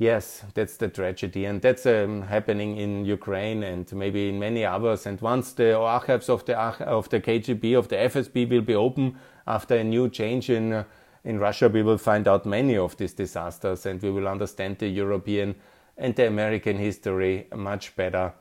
Yes, 0.00 0.44
that's 0.54 0.76
the 0.76 0.88
tragedy, 0.88 1.44
and 1.44 1.60
that's 1.60 1.84
um, 1.84 2.22
happening 2.22 2.76
in 2.76 3.04
Ukraine 3.04 3.64
and 3.64 3.92
maybe 3.92 4.28
in 4.28 4.38
many 4.38 4.64
others. 4.64 5.06
And 5.06 5.20
once 5.20 5.50
the 5.52 5.76
archives 5.76 6.28
of 6.28 6.44
the 6.44 6.56
of 6.56 7.08
the 7.08 7.20
KGB 7.20 7.76
of 7.76 7.88
the 7.88 7.96
FSB 7.96 8.48
will 8.48 8.62
be 8.62 8.76
open 8.76 9.16
after 9.48 9.74
a 9.74 9.82
new 9.82 10.08
change 10.08 10.50
in 10.50 10.72
uh, 10.72 10.84
in 11.24 11.40
Russia, 11.40 11.68
we 11.68 11.82
will 11.82 11.98
find 11.98 12.28
out 12.28 12.46
many 12.46 12.76
of 12.76 12.96
these 12.96 13.12
disasters, 13.12 13.86
and 13.86 14.00
we 14.00 14.10
will 14.12 14.28
understand 14.28 14.78
the 14.78 14.86
European 14.86 15.56
and 15.98 16.14
the 16.14 16.26
American 16.26 16.78
history 16.78 17.46
much 17.54 17.94
better 17.96 18.32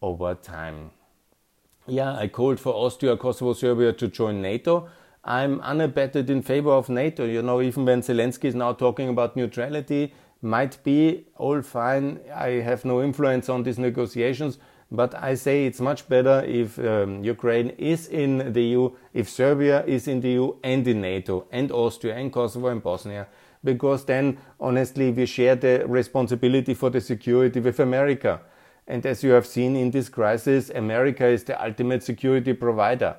over 0.00 0.34
time. 0.34 0.90
Yeah, 1.86 2.16
I 2.16 2.28
called 2.28 2.60
for 2.60 2.72
Austria, 2.74 3.16
Kosovo, 3.16 3.52
Serbia 3.52 3.92
to 3.92 4.08
join 4.08 4.40
NATO. 4.40 4.88
I'm 5.24 5.60
unabated 5.60 6.30
in 6.30 6.42
favor 6.42 6.70
of 6.70 6.88
NATO. 6.88 7.24
You 7.24 7.42
know, 7.42 7.60
even 7.60 7.84
when 7.84 8.02
Zelensky 8.02 8.46
is 8.46 8.54
now 8.54 8.72
talking 8.72 9.08
about 9.08 9.36
neutrality, 9.36 10.14
might 10.40 10.82
be 10.82 11.26
all 11.36 11.62
fine. 11.62 12.20
I 12.34 12.48
have 12.62 12.84
no 12.84 13.02
influence 13.02 13.48
on 13.48 13.62
these 13.62 13.78
negotiations, 13.78 14.58
but 14.90 15.14
I 15.14 15.34
say 15.34 15.66
it's 15.66 15.80
much 15.80 16.08
better 16.08 16.42
if 16.44 16.78
um, 16.78 17.22
Ukraine 17.24 17.70
is 17.70 18.08
in 18.08 18.52
the 18.52 18.62
EU, 18.62 18.90
if 19.14 19.28
Serbia 19.28 19.84
is 19.84 20.08
in 20.08 20.20
the 20.20 20.30
EU 20.30 20.54
and 20.64 20.86
in 20.86 21.00
NATO, 21.00 21.46
and 21.52 21.70
Austria 21.70 22.16
and 22.16 22.32
Kosovo 22.32 22.68
and 22.68 22.82
Bosnia, 22.82 23.28
because 23.64 24.04
then 24.04 24.38
honestly 24.60 25.10
we 25.10 25.26
share 25.26 25.56
the 25.56 25.84
responsibility 25.86 26.74
for 26.74 26.90
the 26.90 27.00
security 27.00 27.60
with 27.60 27.80
America. 27.80 28.40
And 28.86 29.06
as 29.06 29.22
you 29.22 29.30
have 29.30 29.46
seen 29.46 29.76
in 29.76 29.90
this 29.90 30.08
crisis, 30.08 30.70
America 30.70 31.26
is 31.26 31.44
the 31.44 31.62
ultimate 31.62 32.02
security 32.02 32.52
provider. 32.52 33.16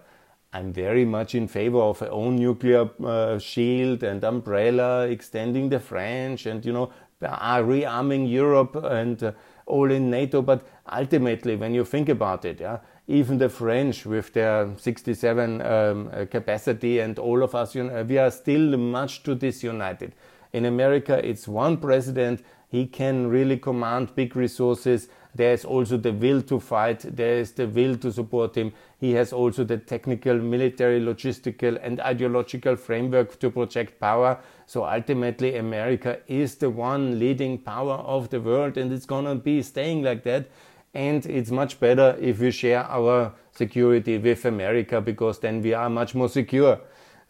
I'm 0.51 0.71
very 0.71 1.03
much 1.03 1.34
in 1.34 1.47
favor 1.47 1.79
of 1.79 2.01
a 2.01 2.10
own 2.12 2.36
nuclear 2.36 2.89
uh, 3.03 3.39
shield 3.39 4.03
and 4.03 4.23
umbrella, 4.23 5.08
extending 5.08 5.69
the 5.69 5.79
French, 5.79 6.45
and 6.45 6.63
you 6.63 6.73
know 6.73 6.91
rearming 7.21 8.29
Europe 8.29 8.75
and 8.75 9.23
uh, 9.23 9.32
all 9.65 9.91
in 9.91 10.12
NATO. 10.12 10.41
But 10.43 10.67
ultimately, 10.91 11.56
when 11.56 11.73
you 11.73 11.84
think 11.86 12.10
about 12.10 12.45
it, 12.45 12.60
yeah, 12.60 12.79
even 13.08 13.38
the 13.38 13.49
French 13.49 14.06
with 14.06 14.34
their 14.34 14.69
67 14.77 15.62
um, 15.62 16.12
uh, 16.13 16.25
capacity 16.25 16.99
and 16.99 17.17
all 17.17 17.41
of 17.41 17.56
us, 17.56 17.73
you 17.73 17.84
know, 17.84 18.03
we 18.03 18.17
are 18.17 18.32
still 18.32 18.77
much 18.77 19.23
too 19.23 19.36
disunited. 19.36 20.13
In 20.54 20.66
America, 20.66 21.20
it's 21.28 21.48
one 21.48 21.78
president. 21.78 22.44
He 22.70 22.88
can 22.88 23.28
really 23.28 23.58
command 23.58 24.16
big 24.16 24.36
resources 24.36 25.10
there's 25.36 25.66
also 25.66 25.98
the 25.98 26.13
will 26.13 26.42
to 26.44 26.60
fight, 26.60 27.00
there 27.00 27.38
is 27.39 27.54
the 27.54 27.68
will 27.68 27.98
to 27.98 28.12
support 28.12 28.56
him. 28.56 28.72
He 29.00 29.13
has 29.13 29.34
also 29.34 29.63
the 29.63 29.78
technical, 29.78 30.38
military, 30.38 31.02
logistical, 31.02 31.80
and 31.82 32.00
ideological 32.00 32.76
framework 32.76 33.39
to 33.39 33.50
project 33.50 34.00
power. 34.00 34.39
So 34.68 34.86
ultimately, 34.86 35.58
America 35.58 36.20
is 36.28 36.56
the 36.56 36.70
one 36.70 37.18
leading 37.18 37.58
power 37.58 37.96
of 37.96 38.30
the 38.30 38.39
world, 38.39 38.78
and 38.78 38.94
it's 38.94 39.08
gonna 39.08 39.36
be 39.36 39.63
staying 39.63 40.04
like 40.04 40.24
that. 40.24 40.50
And 40.94 41.26
it's 41.26 41.50
much 41.50 41.80
better 41.80 42.16
if 42.22 42.39
we 42.39 42.52
share 42.52 42.84
our 42.84 43.34
security 43.52 44.20
with 44.20 44.46
America 44.46 45.02
because 45.02 45.39
then 45.39 45.63
we 45.63 45.74
are 45.74 45.89
much 45.89 46.13
more 46.13 46.30
secure. 46.30 46.80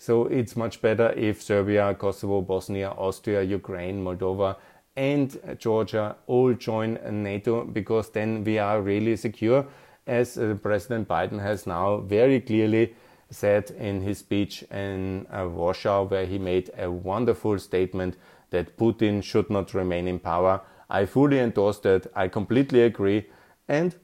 So 0.03 0.25
it's 0.25 0.57
much 0.57 0.81
better 0.81 1.13
if 1.15 1.41
Serbia, 1.41 1.95
Kosovo, 1.95 2.41
Bosnia, 2.41 2.89
Austria, 2.89 3.41
Ukraine, 3.41 4.03
Moldova 4.03 4.57
and 4.97 5.39
Georgia 5.57 6.17
all 6.27 6.53
join 6.55 6.99
NATO 7.09 7.63
because 7.63 8.09
then 8.09 8.43
we 8.43 8.59
are 8.59 8.81
really 8.81 9.15
secure, 9.15 9.65
as 10.05 10.37
uh, 10.37 10.55
President 10.61 11.07
Biden 11.07 11.39
has 11.41 11.65
now 11.65 12.01
very 12.01 12.41
clearly 12.41 12.93
said 13.29 13.71
in 13.71 14.01
his 14.01 14.17
speech 14.17 14.63
in 14.63 15.25
uh, 15.31 15.47
Warsaw, 15.47 16.03
where 16.03 16.25
he 16.25 16.37
made 16.37 16.69
a 16.77 16.91
wonderful 16.91 17.57
statement 17.57 18.17
that 18.49 18.75
Putin 18.75 19.23
should 19.23 19.49
not 19.49 19.73
remain 19.73 20.09
in 20.09 20.19
power. 20.19 20.59
I 20.89 21.05
fully 21.05 21.39
endorse 21.39 21.79
that. 21.79 22.07
I 22.13 22.27
completely 22.27 22.81
agree. 22.81 23.27
And 23.69 23.95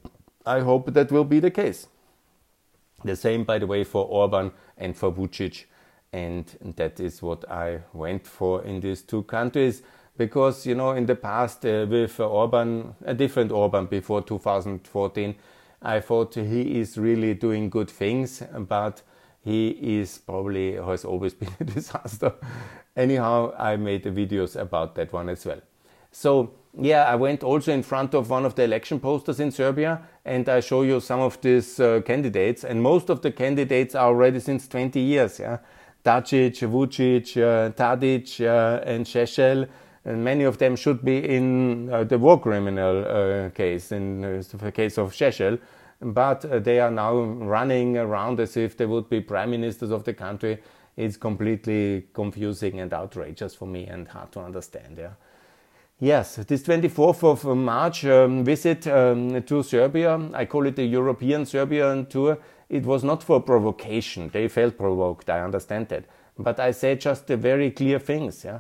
I 0.46 0.62
hope 0.62 0.94
that 0.94 1.12
will 1.12 1.26
be 1.26 1.42
the 1.42 1.52
case. 1.52 1.88
The 3.04 3.18
same, 3.18 3.44
by 3.44 3.60
the 3.60 3.68
way, 3.68 3.84
for 3.84 4.06
Orban 4.06 4.54
and 4.78 4.96
for 4.96 5.12
Vucic. 5.12 5.66
And 6.12 6.46
that 6.76 7.00
is 7.00 7.22
what 7.22 7.50
I 7.50 7.82
went 7.94 8.26
for 8.26 8.64
in 8.64 8.80
these 8.80 9.02
two 9.04 9.24
countries 9.24 9.84
because 10.20 10.66
you 10.66 10.76
know 10.76 10.92
in 10.92 11.06
the 11.06 11.16
past 11.16 11.66
uh, 11.66 11.88
with 11.90 12.20
Orban, 12.20 12.94
a 13.06 13.14
different 13.14 13.52
Orban 13.52 13.86
before 13.86 14.22
2014, 14.22 15.34
I 15.82 16.02
thought 16.02 16.36
he 16.36 16.80
is 16.80 16.98
really 16.98 17.34
doing 17.34 17.70
good 17.70 17.90
things, 17.90 18.44
but 18.68 19.02
he 19.42 19.70
is 19.70 20.18
probably 20.18 20.74
has 20.74 21.06
always 21.06 21.34
been 21.42 21.56
a 21.60 21.64
disaster. 21.64 22.34
Anyhow, 22.96 23.54
I 23.58 23.78
made 23.78 24.04
videos 24.04 24.60
about 24.60 24.96
that 24.96 25.14
one 25.14 25.30
as 25.30 25.46
well. 25.46 25.62
So 26.12 26.52
yeah, 26.78 27.06
I 27.06 27.16
went 27.16 27.42
also 27.42 27.72
in 27.72 27.82
front 27.82 28.14
of 28.14 28.30
one 28.30 28.46
of 28.46 28.56
the 28.56 28.64
election 28.64 29.00
posters 29.00 29.40
in 29.40 29.52
Serbia, 29.52 30.02
and 30.26 30.48
I 30.50 30.60
show 30.60 30.82
you 30.82 31.00
some 31.00 31.22
of 31.22 31.40
these 31.40 31.80
uh, 31.80 32.02
candidates, 32.06 32.66
and 32.66 32.84
most 32.84 33.10
of 33.10 33.22
the 33.22 33.32
candidates 33.32 33.96
are 33.96 34.08
already 34.08 34.42
since 34.42 34.68
20 34.68 35.00
years. 35.00 35.40
Yeah, 35.40 35.60
Dacic, 36.04 36.60
Vucic, 36.68 37.38
uh, 37.38 37.72
Tadic, 37.72 38.40
uh, 38.42 38.82
and 38.84 39.06
Šešelj 39.06 39.68
and 40.06 40.24
many 40.24 40.44
of 40.44 40.58
them 40.58 40.76
should 40.76 41.04
be 41.04 41.18
in 41.18 41.90
uh, 41.92 42.04
the 42.04 42.18
war 42.18 42.40
criminal 42.40 43.06
uh, 43.06 43.50
case, 43.50 43.92
in 43.92 44.24
uh, 44.24 44.42
the 44.54 44.72
case 44.72 44.98
of 44.98 45.14
Šešelj, 45.14 45.60
but 46.02 46.46
uh, 46.46 46.60
they 46.60 46.80
are 46.80 46.92
now 46.92 47.14
running 47.16 47.98
around 47.98 48.40
as 48.40 48.56
if 48.56 48.78
they 48.78 48.86
would 48.86 49.10
be 49.10 49.22
prime 49.22 49.52
ministers 49.52 49.92
of 49.92 50.04
the 50.06 50.14
country. 50.14 50.60
It's 50.96 51.18
completely 51.18 52.08
confusing 52.14 52.80
and 52.80 52.94
outrageous 52.94 53.56
for 53.56 53.68
me 53.68 53.86
and 53.86 54.08
hard 54.08 54.32
to 54.34 54.40
understand. 54.42 54.98
Yeah. 54.98 55.12
Yes, 56.02 56.38
this 56.38 56.64
24th 56.64 57.24
of 57.24 57.58
March 57.58 58.06
um, 58.06 58.46
visit 58.46 58.88
um, 58.88 59.42
to 59.44 59.62
Serbia, 59.62 60.20
I 60.34 60.46
call 60.46 60.66
it 60.66 60.78
the 60.78 60.86
European 60.86 61.46
Serbian 61.46 62.06
tour. 62.06 62.38
It 62.70 62.86
was 62.86 63.04
not 63.04 63.24
for 63.24 63.42
provocation. 63.42 64.30
They 64.30 64.48
felt 64.48 64.78
provoked, 64.78 65.30
I 65.30 65.42
understand 65.42 65.90
that. 65.90 66.06
But 66.38 66.60
I 66.60 66.72
say 66.72 66.96
just 66.96 67.28
the 67.28 67.36
very 67.38 67.72
clear 67.72 68.00
things. 68.00 68.46
Yeah? 68.46 68.60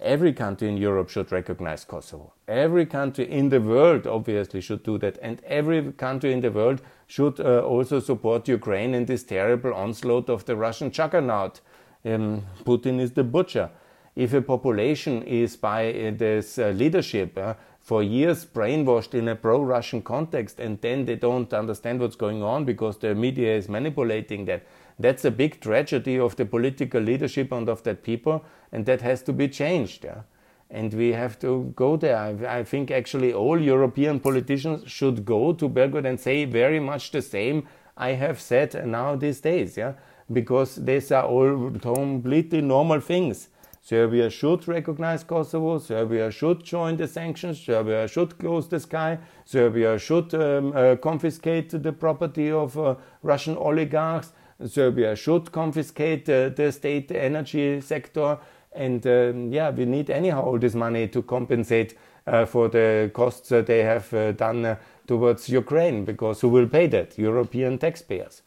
every 0.00 0.32
country 0.32 0.68
in 0.68 0.76
Europe 0.76 1.10
should 1.10 1.30
recognize 1.30 1.84
Kosovo. 1.84 2.32
Every 2.48 2.86
country 2.86 3.30
in 3.30 3.50
the 3.50 3.60
world 3.60 4.06
obviously 4.06 4.60
should 4.60 4.82
do 4.82 4.98
that. 4.98 5.18
And 5.20 5.42
every 5.44 5.92
country 5.92 6.32
in 6.32 6.40
the 6.40 6.50
world 6.50 6.80
should 7.06 7.40
uh, 7.40 7.60
also 7.60 8.00
support 8.00 8.48
Ukraine 8.48 8.94
in 8.94 9.04
this 9.04 9.24
terrible 9.24 9.74
onslaught 9.74 10.30
of 10.30 10.44
the 10.46 10.56
Russian 10.56 10.90
juggernaut. 10.90 11.60
Um, 12.04 12.46
Putin 12.64 13.00
is 13.00 13.12
the 13.12 13.24
butcher. 13.24 13.70
If 14.14 14.32
a 14.32 14.40
population 14.40 15.22
is 15.22 15.56
by 15.56 15.92
uh, 15.92 16.12
this 16.16 16.58
uh, 16.58 16.68
leadership 16.68 17.38
for 17.86 18.02
years 18.02 18.44
brainwashed 18.44 19.14
in 19.14 19.28
a 19.28 19.36
pro 19.36 19.62
Russian 19.62 20.02
context 20.02 20.58
and 20.58 20.80
then 20.80 21.04
they 21.04 21.14
don't 21.14 21.54
understand 21.54 22.00
what's 22.00 22.16
going 22.16 22.42
on 22.42 22.64
because 22.64 22.98
the 22.98 23.14
media 23.14 23.56
is 23.56 23.68
manipulating 23.68 24.44
that, 24.46 24.66
that's 24.98 25.24
a 25.24 25.30
big 25.30 25.60
tragedy 25.60 26.18
of 26.18 26.34
the 26.34 26.44
political 26.44 27.00
leadership 27.00 27.52
and 27.52 27.68
of 27.68 27.84
that 27.84 28.02
people, 28.02 28.44
and 28.72 28.86
that 28.86 29.02
has 29.02 29.22
to 29.22 29.32
be 29.32 29.46
changed. 29.46 30.02
Yeah? 30.04 30.22
And 30.68 30.92
we 30.94 31.12
have 31.12 31.38
to 31.38 31.72
go 31.76 31.96
there. 31.96 32.16
I, 32.16 32.58
I 32.58 32.64
think 32.64 32.90
actually 32.90 33.32
all 33.32 33.60
European 33.60 34.18
politicians 34.18 34.90
should 34.90 35.24
go 35.24 35.52
to 35.52 35.68
Belgrade 35.68 36.06
and 36.06 36.18
say 36.18 36.44
very 36.44 36.80
much 36.80 37.12
the 37.12 37.22
same 37.22 37.68
I 37.96 38.14
have 38.14 38.40
said 38.40 38.84
now 38.84 39.14
these 39.14 39.40
days, 39.40 39.76
yeah, 39.76 39.92
because 40.32 40.74
these 40.74 41.12
are 41.12 41.24
all 41.24 41.70
completely 41.80 42.62
normal 42.62 42.98
things. 42.98 43.48
Serbia 43.86 44.28
should 44.30 44.66
recognize 44.66 45.22
Kosovo. 45.22 45.78
Serbia 45.78 46.32
should 46.32 46.64
join 46.64 46.96
the 46.96 47.06
sanctions. 47.06 47.60
Serbia 47.60 48.08
should 48.08 48.36
close 48.36 48.66
the 48.66 48.80
sky. 48.80 49.16
Serbia 49.44 49.96
should 49.96 50.34
um, 50.34 50.72
uh, 50.74 50.96
confiscate 50.96 51.70
the 51.70 51.92
property 51.92 52.50
of 52.50 52.76
uh, 52.76 52.96
Russian 53.22 53.56
oligarchs. 53.56 54.32
Serbia 54.66 55.14
should 55.14 55.52
confiscate 55.52 56.28
uh, 56.28 56.48
the 56.48 56.72
state 56.72 57.12
energy 57.12 57.80
sector. 57.80 58.38
And 58.72 59.06
um, 59.06 59.52
yeah, 59.52 59.70
we 59.70 59.84
need 59.84 60.10
anyhow 60.10 60.42
all 60.42 60.58
this 60.58 60.74
money 60.74 61.06
to 61.06 61.22
compensate 61.22 61.96
uh, 62.26 62.44
for 62.44 62.68
the 62.68 63.12
costs 63.14 63.50
they 63.50 63.84
have 63.84 64.12
uh, 64.12 64.32
done 64.32 64.64
uh, 64.64 64.76
towards 65.06 65.48
Ukraine, 65.48 66.04
because 66.04 66.40
who 66.40 66.48
will 66.48 66.66
pay 66.66 66.88
that? 66.88 67.16
European 67.16 67.78
taxpayers. 67.78 68.42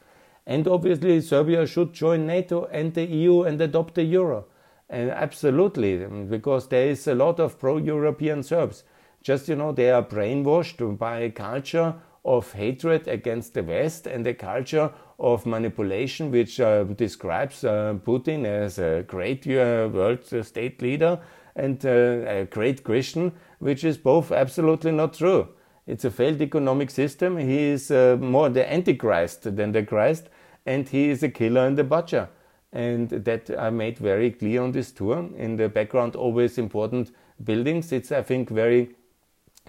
And 0.46 0.68
obviously, 0.68 1.22
Serbia 1.22 1.66
should 1.66 1.94
join 1.94 2.28
NATO 2.28 2.66
and 2.66 2.94
the 2.94 3.06
EU 3.06 3.44
and 3.44 3.62
adopt 3.62 3.96
the 3.96 4.04
euro. 4.04 4.44
Absolutely, 4.92 5.98
because 6.26 6.68
there 6.68 6.88
is 6.88 7.08
a 7.08 7.14
lot 7.14 7.40
of 7.40 7.60
pro-European 7.60 8.42
Serbs. 8.42 8.84
Just 9.22 9.48
you 9.48 9.56
know, 9.56 9.72
they 9.72 9.92
are 9.92 10.02
brainwashed 10.02 10.98
by 10.98 11.20
a 11.20 11.30
culture 11.30 11.94
of 12.26 12.52
hatred 12.54 13.08
against 13.08 13.54
the 13.54 13.62
West 13.62 14.08
and 14.08 14.26
a 14.26 14.34
culture 14.34 14.92
of 15.20 15.46
manipulation, 15.46 16.32
which 16.32 16.60
uh, 16.60 16.86
describes 16.86 17.64
uh, 17.64 17.96
Putin 18.04 18.46
as 18.46 18.80
a 18.80 19.04
great 19.08 19.46
uh, 19.48 19.90
world 19.94 20.24
state 20.44 20.82
leader 20.82 21.20
and 21.56 21.86
uh, 21.86 21.90
a 21.90 22.48
great 22.50 22.84
Christian, 22.84 23.34
which 23.60 23.84
is 23.84 23.98
both 23.98 24.32
absolutely 24.32 24.92
not 24.92 25.14
true. 25.14 25.50
It's 25.86 26.06
a 26.06 26.12
failed 26.12 26.42
economic 26.42 26.90
system. 26.90 27.38
He 27.38 27.60
is 27.60 27.92
uh, 27.92 28.18
more 28.20 28.50
the 28.50 28.72
Antichrist 28.72 29.56
than 29.56 29.72
the 29.72 29.84
Christ, 29.84 30.30
and 30.66 30.88
he 30.88 31.10
is 31.10 31.22
a 31.22 31.30
killer 31.30 31.68
and 31.68 31.78
a 31.78 31.84
butcher 31.84 32.30
and 32.72 33.10
that 33.10 33.50
I 33.58 33.70
made 33.70 33.98
very 33.98 34.32
clear 34.32 34.62
on 34.62 34.72
this 34.72 34.92
tour. 34.92 35.30
In 35.36 35.56
the 35.56 35.70
background, 35.70 36.16
always 36.16 36.58
important 36.58 37.12
buildings. 37.44 37.92
It's, 37.92 38.12
I 38.12 38.22
think, 38.22 38.50
very 38.50 38.96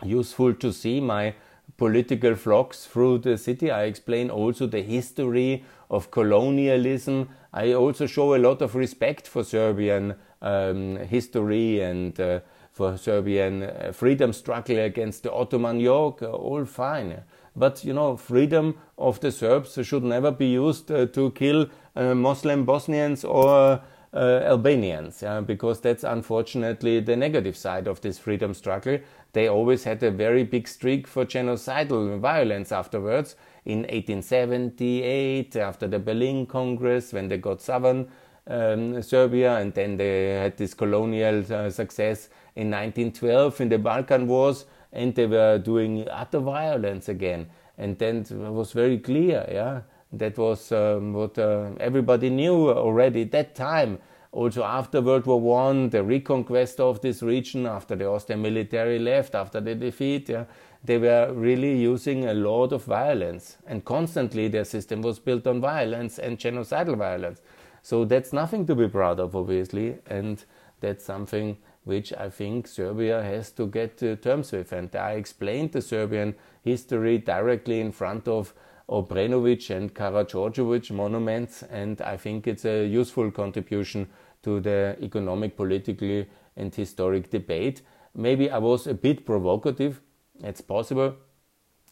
useful 0.03 0.55
to 0.55 0.73
see 0.73 1.01
my 1.01 1.35
political 1.77 2.35
flocks 2.35 2.87
through 2.87 3.19
the 3.19 3.39
city. 3.39 3.71
I 3.71 3.85
explain 3.85 4.31
also 4.31 4.67
the 4.67 4.83
history 4.83 5.65
of 5.89 6.11
colonialism. 6.11 7.29
I 7.53 7.73
also 7.73 8.07
show 8.07 8.35
a 8.35 8.39
lot 8.39 8.61
of 8.63 8.75
respect 8.75 9.27
for 9.27 9.45
Serbian 9.45 10.15
um, 10.43 10.97
history 10.97 11.81
and 11.81 12.19
uh, 12.21 12.41
for 12.73 12.97
Serbian 12.97 13.63
uh, 13.63 13.93
freedom 13.93 14.33
struggle 14.33 14.79
against 14.79 15.23
the 15.23 15.33
Ottoman 15.33 15.81
yoke. 15.81 16.23
Uh, 16.23 16.31
all 16.31 16.65
fine. 16.65 17.23
But 17.57 17.85
you 17.85 17.93
know, 17.93 18.17
freedom 18.17 18.79
of 18.97 19.21
the 19.21 19.33
Serbs 19.33 19.79
should 19.83 20.05
never 20.05 20.31
be 20.31 20.47
used 20.47 20.91
uh, 20.91 21.07
to 21.07 21.31
kill 21.33 21.67
Muslim 21.97 22.65
Bosnians 22.65 23.25
or 23.25 23.81
uh, 24.13 24.41
Albanians, 24.45 25.23
yeah, 25.23 25.41
because 25.41 25.81
that's 25.81 26.05
unfortunately 26.05 27.01
the 27.01 27.17
negative 27.17 27.57
side 27.57 27.87
of 27.87 28.01
this 28.01 28.19
freedom 28.19 28.55
struggle. 28.55 28.99
They 29.33 29.49
always 29.49 29.85
had 29.85 30.03
a 30.03 30.11
very 30.11 30.43
big 30.43 30.67
streak 30.67 31.07
for 31.07 31.25
genocidal 31.25 32.19
violence 32.19 32.73
afterwards. 32.73 33.37
In 33.65 33.81
1878, 33.81 35.55
after 35.57 35.87
the 35.87 35.99
Berlin 35.99 36.47
Congress, 36.47 37.13
when 37.13 37.29
they 37.29 37.39
got 37.39 37.61
southern 37.61 38.09
um, 38.49 39.01
Serbia, 39.03 39.59
and 39.59 39.73
then 39.75 39.97
they 39.97 40.31
had 40.31 40.57
this 40.57 40.75
colonial 40.75 41.41
uh, 41.53 41.71
success 41.71 42.29
in 42.57 42.71
1912 42.71 43.61
in 43.61 43.69
the 43.69 43.79
Balkan 43.79 44.27
Wars, 44.27 44.65
and 44.93 45.15
they 45.15 45.27
were 45.27 45.59
doing 45.59 46.09
utter 46.11 46.41
violence 46.41 47.09
again. 47.09 47.49
And 47.79 47.97
then 47.99 48.19
it 48.29 48.33
was 48.33 48.73
very 48.73 48.99
clear, 48.99 49.47
yeah, 49.51 49.83
that 50.13 50.37
was 50.39 50.73
um, 50.73 51.13
what 51.13 51.39
uh, 51.39 51.71
everybody 51.79 52.31
knew 52.31 52.71
already 52.71 53.23
at 53.23 53.33
that 53.33 53.55
time. 53.55 53.99
Also 54.33 54.63
after 54.63 55.01
World 55.01 55.27
War 55.27 55.41
One, 55.41 55.91
the 55.91 56.03
reconquest 56.03 56.79
of 56.81 57.01
this 57.01 57.23
region, 57.23 57.67
after 57.67 57.97
the 57.97 58.07
Austrian 58.07 58.43
military 58.43 58.99
left, 58.99 59.35
after 59.35 59.61
the 59.61 59.75
defeat, 59.75 60.29
yeah, 60.29 60.45
they 60.85 60.99
were 60.99 61.33
really 61.35 61.77
using 61.77 62.27
a 62.27 62.35
lot 62.35 62.73
of 62.73 62.85
violence, 62.85 63.59
and 63.67 63.85
constantly 63.85 64.49
their 64.49 64.65
system 64.65 65.03
was 65.03 65.19
built 65.19 65.47
on 65.47 65.61
violence 65.61 66.19
and 66.19 66.39
genocidal 66.39 66.97
violence. 66.97 67.41
So 67.83 68.05
that's 68.05 68.33
nothing 68.33 68.67
to 68.67 68.75
be 68.75 68.89
proud 68.89 69.21
of, 69.21 69.35
obviously, 69.35 69.99
and 70.07 70.43
that's 70.81 71.05
something 71.05 71.57
which 71.85 72.13
I 72.13 72.31
think 72.31 72.67
Serbia 72.67 73.23
has 73.23 73.51
to 73.53 73.67
get 73.67 73.97
to 73.99 74.17
terms 74.17 74.53
with. 74.53 74.73
And 74.73 74.95
I 74.95 75.13
explained 75.13 75.73
the 75.73 75.83
Serbian 75.83 76.35
history 76.63 77.19
directly 77.19 77.81
in 77.81 77.91
front 77.91 78.29
of 78.29 78.55
Obrenovic 78.91 79.71
and 79.71 79.95
Karađorđević 79.95 80.91
monuments, 80.91 81.63
and 81.63 82.01
I 82.01 82.17
think 82.17 82.47
it's 82.47 82.65
a 82.65 83.01
useful 83.01 83.31
contribution 83.31 84.07
to 84.43 84.61
the 84.61 84.97
economic, 85.01 85.57
political, 85.57 86.25
and 86.57 86.75
historic 86.75 87.31
debate. 87.31 87.83
Maybe 88.15 88.51
I 88.51 88.59
was 88.59 88.87
a 88.87 88.95
bit 88.95 89.25
provocative, 89.25 90.01
it's 90.43 90.61
possible. 90.61 91.13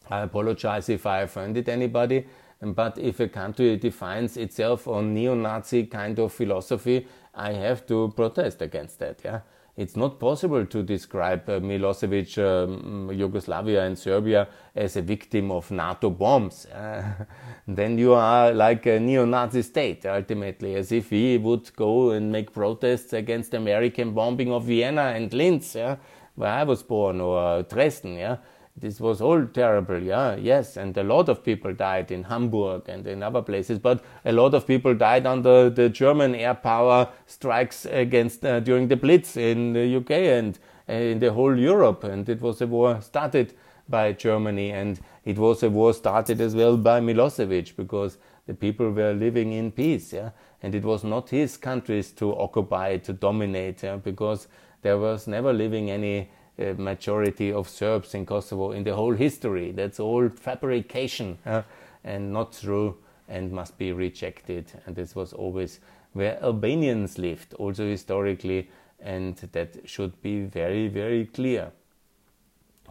I 0.09 0.21
apologize 0.21 0.89
if 0.89 1.05
I 1.05 1.21
offended 1.21 1.69
anybody, 1.69 2.25
but 2.61 2.97
if 2.97 3.19
a 3.19 3.27
country 3.27 3.77
defines 3.77 4.35
itself 4.37 4.87
on 4.87 5.13
neo 5.13 5.35
Nazi 5.35 5.85
kind 5.85 6.19
of 6.19 6.33
philosophy, 6.33 7.07
I 7.33 7.53
have 7.53 7.85
to 7.87 8.11
protest 8.15 8.61
against 8.61 8.99
that. 8.99 9.21
Yeah? 9.23 9.41
It's 9.79 9.95
not 9.95 10.19
possible 10.19 10.65
to 10.65 10.83
describe 10.83 11.47
uh, 11.47 11.57
Milosevic, 11.61 12.37
um, 12.37 13.09
Yugoslavia, 13.13 13.85
and 13.85 13.97
Serbia 13.97 14.49
as 14.75 14.97
a 14.97 15.01
victim 15.01 15.51
of 15.51 15.71
NATO 15.71 16.09
bombs. 16.09 16.65
Uh, 16.65 17.25
then 17.67 17.97
you 17.97 18.13
are 18.13 18.51
like 18.51 18.85
a 18.87 18.99
neo 18.99 19.23
Nazi 19.23 19.61
state, 19.61 20.05
ultimately, 20.05 20.75
as 20.75 20.91
if 20.91 21.11
we 21.11 21.37
would 21.37 21.73
go 21.77 22.11
and 22.11 22.29
make 22.29 22.51
protests 22.51 23.13
against 23.13 23.53
American 23.53 24.11
bombing 24.11 24.51
of 24.51 24.65
Vienna 24.65 25.13
and 25.15 25.33
Linz, 25.33 25.75
yeah, 25.75 25.95
where 26.35 26.51
I 26.51 26.63
was 26.63 26.83
born, 26.83 27.21
or 27.21 27.63
Dresden. 27.63 28.17
Yeah? 28.17 28.37
This 28.79 28.99
was 28.99 29.21
all 29.21 29.45
terrible, 29.45 30.01
yeah, 30.01 30.35
yes, 30.35 30.77
and 30.77 30.97
a 30.97 31.03
lot 31.03 31.29
of 31.29 31.43
people 31.43 31.73
died 31.73 32.11
in 32.11 32.23
Hamburg 32.23 32.87
and 32.87 33.05
in 33.05 33.21
other 33.21 33.41
places, 33.41 33.79
but 33.79 34.03
a 34.25 34.31
lot 34.31 34.53
of 34.53 34.65
people 34.65 34.93
died 34.93 35.25
under 35.25 35.69
the 35.69 35.89
German 35.89 36.35
air 36.35 36.53
power 36.53 37.09
strikes 37.25 37.85
against 37.85 38.45
uh, 38.45 38.59
during 38.59 38.87
the 38.87 38.95
Blitz 38.95 39.37
in 39.37 39.73
the 39.73 39.97
UK 39.97 40.11
and 40.11 40.59
uh, 40.87 40.93
in 40.93 41.19
the 41.19 41.31
whole 41.31 41.57
Europe, 41.57 42.03
and 42.03 42.27
it 42.29 42.41
was 42.41 42.61
a 42.61 42.67
war 42.67 43.01
started 43.01 43.53
by 43.89 44.13
Germany, 44.13 44.71
and 44.71 44.99
it 45.25 45.37
was 45.37 45.63
a 45.63 45.69
war 45.69 45.93
started 45.93 46.39
as 46.39 46.55
well 46.55 46.77
by 46.77 46.99
Milosevic 47.01 47.75
because 47.75 48.17
the 48.47 48.53
people 48.53 48.91
were 48.91 49.13
living 49.13 49.53
in 49.53 49.71
peace, 49.71 50.13
yeah, 50.13 50.29
and 50.63 50.73
it 50.73 50.83
was 50.83 51.03
not 51.03 51.29
his 51.29 51.57
countries 51.57 52.11
to 52.11 52.35
occupy 52.37 52.97
to 52.97 53.13
dominate, 53.13 53.83
yeah, 53.83 53.97
because 53.97 54.47
there 54.81 54.97
was 54.97 55.27
never 55.27 55.51
living 55.51 55.91
any 55.91 56.29
majority 56.77 57.51
of 57.51 57.69
Serbs 57.69 58.13
in 58.13 58.25
Kosovo 58.25 58.71
in 58.71 58.83
the 58.83 58.95
whole 58.95 59.13
history. 59.13 59.71
That's 59.71 59.99
all 59.99 60.29
fabrication 60.29 61.37
uh, 61.45 61.63
and 62.03 62.33
not 62.33 62.53
true 62.53 62.97
and 63.27 63.51
must 63.51 63.77
be 63.77 63.91
rejected. 63.93 64.71
And 64.85 64.95
this 64.95 65.15
was 65.15 65.33
always 65.33 65.79
where 66.13 66.41
Albanians 66.43 67.17
lived, 67.17 67.53
also 67.53 67.85
historically, 67.85 68.69
and 68.99 69.35
that 69.51 69.77
should 69.85 70.21
be 70.21 70.41
very, 70.41 70.87
very 70.87 71.25
clear. 71.25 71.71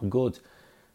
Good. 0.07 0.39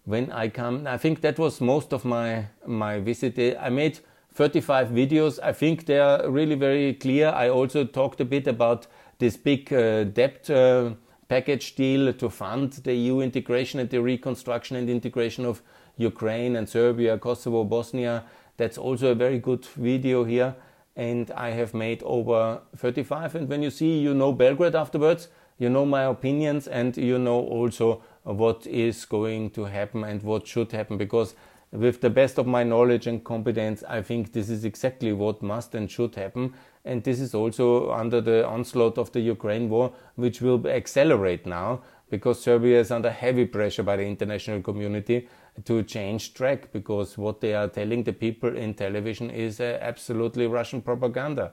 When 0.04 0.32
I 0.32 0.48
come, 0.48 0.86
I 0.86 0.98
think 0.98 1.20
that 1.20 1.38
was 1.38 1.60
most 1.60 1.92
of 1.92 2.04
my 2.04 2.46
my 2.66 3.00
visit. 3.00 3.38
I 3.60 3.70
made 3.70 4.00
35 4.34 4.88
videos. 4.88 5.38
I 5.42 5.52
think 5.52 5.86
they 5.86 5.98
are 5.98 6.28
really 6.30 6.56
very 6.56 6.94
clear. 6.94 7.28
I 7.28 7.48
also 7.48 7.84
talked 7.84 8.20
a 8.20 8.24
bit 8.24 8.46
about 8.46 8.86
this 9.18 9.36
big 9.36 9.72
uh, 9.72 10.04
debt. 10.04 10.50
Uh, 10.50 10.94
package 11.34 11.74
deal 11.74 12.12
to 12.12 12.30
fund 12.30 12.70
the 12.84 12.94
EU 12.94 13.20
integration 13.20 13.80
and 13.80 13.90
the 13.90 14.00
reconstruction 14.00 14.76
and 14.76 14.88
integration 14.88 15.44
of 15.44 15.62
Ukraine 15.96 16.54
and 16.54 16.68
Serbia, 16.68 17.18
Kosovo, 17.18 17.64
Bosnia. 17.64 18.22
That's 18.56 18.78
also 18.78 19.10
a 19.10 19.16
very 19.16 19.40
good 19.40 19.64
video 19.64 20.22
here. 20.22 20.54
And 20.94 21.32
I 21.32 21.50
have 21.50 21.74
made 21.74 22.04
over 22.04 22.60
35. 22.76 23.34
And 23.34 23.48
when 23.48 23.64
you 23.64 23.70
see, 23.70 23.98
you 23.98 24.14
know 24.14 24.32
Belgrade 24.32 24.76
afterwards, 24.76 25.26
you 25.58 25.68
know 25.68 25.84
my 25.84 26.04
opinions, 26.04 26.68
and 26.68 26.96
you 26.96 27.18
know 27.18 27.40
also 27.40 28.02
what 28.22 28.64
is 28.68 29.04
going 29.04 29.50
to 29.56 29.64
happen 29.64 30.04
and 30.04 30.22
what 30.22 30.46
should 30.46 30.70
happen. 30.70 30.96
Because 30.98 31.34
with 31.72 32.00
the 32.00 32.10
best 32.10 32.38
of 32.38 32.46
my 32.46 32.62
knowledge 32.62 33.08
and 33.08 33.24
competence, 33.24 33.82
I 33.88 34.02
think 34.02 34.32
this 34.32 34.48
is 34.48 34.64
exactly 34.64 35.12
what 35.12 35.42
must 35.42 35.74
and 35.74 35.90
should 35.90 36.14
happen. 36.14 36.54
And 36.84 37.02
this 37.02 37.18
is 37.18 37.34
also 37.34 37.90
under 37.92 38.20
the 38.20 38.46
onslaught 38.46 38.98
of 38.98 39.12
the 39.12 39.20
Ukraine 39.20 39.70
war, 39.70 39.92
which 40.16 40.42
will 40.42 40.66
accelerate 40.66 41.46
now 41.46 41.82
because 42.10 42.42
Serbia 42.42 42.80
is 42.80 42.90
under 42.90 43.10
heavy 43.10 43.46
pressure 43.46 43.82
by 43.82 43.96
the 43.96 44.04
international 44.04 44.60
community 44.60 45.28
to 45.64 45.82
change 45.82 46.34
track 46.34 46.72
because 46.72 47.16
what 47.16 47.40
they 47.40 47.54
are 47.54 47.68
telling 47.68 48.02
the 48.02 48.12
people 48.12 48.56
in 48.56 48.74
television 48.74 49.30
is 49.30 49.60
uh, 49.60 49.78
absolutely 49.80 50.46
Russian 50.46 50.82
propaganda. 50.82 51.52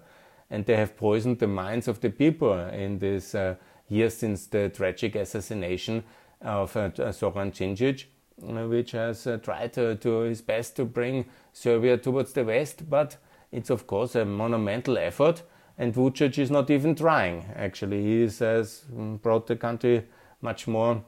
And 0.49 0.65
they 0.65 0.75
have 0.75 0.97
poisoned 0.97 1.39
the 1.39 1.47
minds 1.47 1.87
of 1.87 2.01
the 2.01 2.09
people 2.09 2.53
in 2.53 2.99
this 2.99 3.33
uh, 3.33 3.55
year 3.87 4.09
since 4.09 4.47
the 4.47 4.69
tragic 4.69 5.15
assassination 5.15 6.03
of 6.41 6.75
uh, 6.75 7.11
Zoran 7.11 7.51
Djindjic, 7.51 8.05
uh, 8.43 8.67
which 8.67 8.91
has 8.91 9.27
uh, 9.27 9.37
tried 9.37 9.73
to, 9.73 9.95
to 9.95 10.19
his 10.21 10.41
best 10.41 10.75
to 10.75 10.85
bring 10.85 11.25
Serbia 11.53 11.97
towards 11.97 12.33
the 12.33 12.43
West, 12.43 12.89
but 12.89 13.17
it's 13.51 13.69
of 13.69 13.85
course 13.87 14.15
a 14.15 14.25
monumental 14.25 14.97
effort 14.97 15.43
and 15.77 15.93
Vucic 15.93 16.37
is 16.37 16.51
not 16.51 16.69
even 16.69 16.95
trying. 16.95 17.45
Actually, 17.55 18.03
he 18.03 18.21
has 18.21 18.83
mm, 18.93 19.21
brought 19.21 19.47
the 19.47 19.55
country 19.55 20.05
much 20.41 20.67
more 20.67 21.01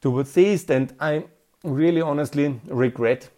towards 0.00 0.32
the 0.32 0.42
east, 0.42 0.70
and 0.70 0.94
I 0.98 1.26
really 1.62 2.00
honestly 2.00 2.58
regret 2.66 3.28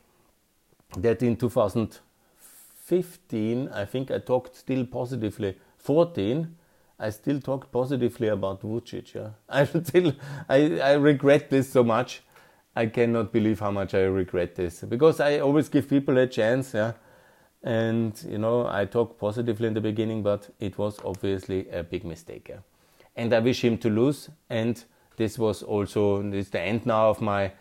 that 0.97 1.23
in 1.23 1.37
2015, 1.37 3.69
I 3.69 3.85
think 3.85 4.11
I 4.11 4.19
talked 4.19 4.57
still 4.57 4.87
positively. 4.87 5.59
14, 5.77 6.57
I 6.99 7.11
still 7.11 7.41
talked 7.41 7.71
positively 7.71 8.29
about 8.29 8.62
Vucic. 8.62 9.12
Yeah? 9.15 9.33
I 9.49 9.65
still, 9.65 10.15
I, 10.49 10.81
I 10.81 10.93
regret 10.95 11.51
this 11.51 11.71
so 11.71 11.85
much. 11.85 12.23
I 12.75 12.87
cannot 12.87 13.33
believe 13.33 13.61
how 13.61 13.71
much 13.71 13.93
I 13.95 14.05
regret 14.05 14.55
this 14.55 14.81
because 14.83 15.21
I 15.21 15.39
always 15.39 15.69
give 15.69 15.89
people 15.89 16.17
a 16.19 16.27
chance. 16.27 16.75
Yeah, 16.75 16.93
and 17.66 18.24
you 18.29 18.38
know 18.38 18.66
I 18.68 18.85
talk 18.85 19.18
positively 19.18 19.66
in 19.66 19.74
the 19.74 19.81
beginning, 19.81 20.22
but 20.22 20.48
it 20.61 20.79
was 20.79 20.98
obviously 21.05 21.68
a 21.70 21.83
big 21.83 22.05
mistake. 22.05 22.46
Yeah? 22.48 22.61
And 23.16 23.33
I 23.35 23.40
wish 23.40 23.64
him 23.64 23.76
to 23.79 23.90
lose. 23.90 24.31
And 24.48 24.83
this 25.16 25.38
was 25.38 25.62
also 25.62 26.22
this 26.22 26.50
the 26.50 26.61
end 26.61 26.87
now 26.87 27.11
of 27.11 27.20
my 27.20 27.52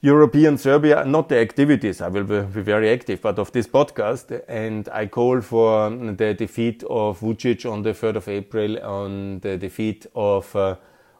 European 0.00 0.58
Serbia, 0.58 1.04
not 1.04 1.28
the 1.28 1.38
activities, 1.38 2.00
I 2.00 2.08
will 2.08 2.24
be, 2.24 2.40
very 2.40 2.90
active, 2.90 3.20
but 3.20 3.38
of 3.38 3.52
this 3.52 3.68
podcast. 3.68 4.42
And 4.48 4.88
I 4.88 5.06
call 5.06 5.40
for 5.42 5.90
the 5.90 6.34
defeat 6.34 6.82
of 6.90 7.20
Vucic 7.20 7.70
on 7.70 7.82
the 7.82 7.92
3rd 7.92 8.16
of 8.16 8.28
April, 8.28 8.82
on 8.82 9.38
the 9.40 9.56
defeat 9.56 10.06
of, 10.16 10.56
uh, 10.56 10.74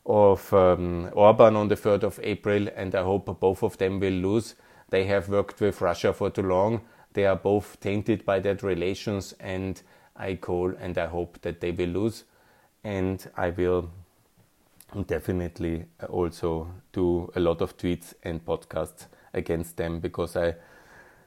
of 0.04 0.52
um, 0.52 1.10
Orban 1.12 1.54
on 1.54 1.68
the 1.68 1.76
3rd 1.76 2.02
of 2.02 2.18
April, 2.24 2.68
and 2.74 2.94
I 2.96 3.04
hope 3.04 3.38
both 3.38 3.62
of 3.62 3.78
them 3.78 4.00
will 4.00 4.14
lose. 4.14 4.56
They 4.90 5.04
have 5.04 5.28
worked 5.28 5.60
with 5.60 5.80
Russia 5.80 6.12
for 6.12 6.30
too 6.30 6.42
long. 6.42 6.80
They 7.12 7.26
are 7.26 7.36
both 7.36 7.78
tainted 7.80 8.24
by 8.24 8.40
that 8.40 8.62
relations, 8.62 9.34
and 9.40 9.80
I 10.16 10.36
call 10.36 10.74
and 10.80 10.96
I 10.98 11.06
hope 11.06 11.40
that 11.42 11.60
they 11.60 11.70
will 11.70 11.88
lose. 11.88 12.24
And 12.84 13.24
I 13.36 13.50
will 13.50 13.90
definitely 15.06 15.84
also 16.08 16.68
do 16.92 17.30
a 17.34 17.40
lot 17.40 17.60
of 17.60 17.76
tweets 17.76 18.14
and 18.22 18.44
podcasts 18.44 19.06
against 19.32 19.76
them 19.76 20.00
because 20.00 20.36
I 20.36 20.54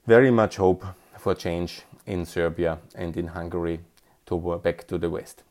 very 0.05 0.31
much 0.31 0.57
hope 0.57 0.85
for 1.17 1.33
change 1.33 1.81
in 2.05 2.25
Serbia 2.25 2.77
and 2.93 3.17
in 3.17 3.27
Hungary 3.27 3.79
to 4.27 4.59
back 4.63 4.87
to 4.87 4.97
the 4.97 5.09
West. 5.09 5.43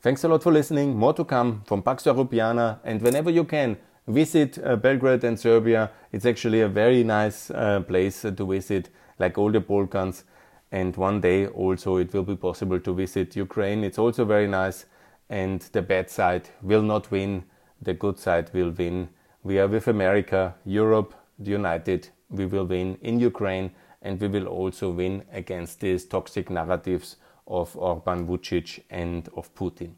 Thanks 0.00 0.24
a 0.24 0.28
lot 0.28 0.42
for 0.42 0.52
listening. 0.52 0.96
More 0.96 1.14
to 1.14 1.24
come 1.24 1.62
from 1.64 1.82
Pax 1.82 2.04
Europiana. 2.04 2.78
And 2.84 3.02
whenever 3.02 3.30
you 3.30 3.44
can, 3.44 3.76
visit 4.06 4.58
uh, 4.64 4.76
Belgrade 4.76 5.24
and 5.24 5.38
Serbia. 5.38 5.90
It's 6.12 6.24
actually 6.24 6.62
a 6.62 6.68
very 6.68 7.04
nice 7.04 7.50
uh, 7.50 7.80
place 7.80 8.22
to 8.22 8.46
visit, 8.46 8.90
like 9.18 9.38
all 9.38 9.50
the 9.50 9.60
Balkans. 9.60 10.24
And 10.70 10.96
one 10.96 11.20
day 11.20 11.46
also 11.46 11.96
it 11.96 12.12
will 12.12 12.24
be 12.24 12.36
possible 12.36 12.78
to 12.80 12.94
visit 12.94 13.36
Ukraine. 13.36 13.84
It's 13.84 13.98
also 13.98 14.24
very 14.24 14.46
nice 14.46 14.86
and 15.30 15.60
the 15.72 15.82
bad 15.82 16.10
side 16.10 16.48
will 16.62 16.82
not 16.82 17.10
win, 17.10 17.44
the 17.82 17.94
good 17.94 18.18
side 18.18 18.50
will 18.52 18.70
win. 18.70 19.08
We 19.42 19.58
are 19.58 19.68
with 19.68 19.88
America, 19.88 20.54
Europe, 20.64 21.14
the 21.38 21.50
United, 21.50 22.08
we 22.30 22.46
will 22.46 22.64
win 22.64 22.98
in 23.02 23.20
Ukraine, 23.20 23.70
and 24.02 24.20
we 24.20 24.28
will 24.28 24.46
also 24.46 24.90
win 24.90 25.24
against 25.32 25.80
these 25.80 26.04
toxic 26.04 26.50
narratives 26.50 27.16
of 27.46 27.76
Orban 27.76 28.26
Vucic 28.26 28.80
and 28.90 29.28
of 29.36 29.54
Putin. 29.54 29.92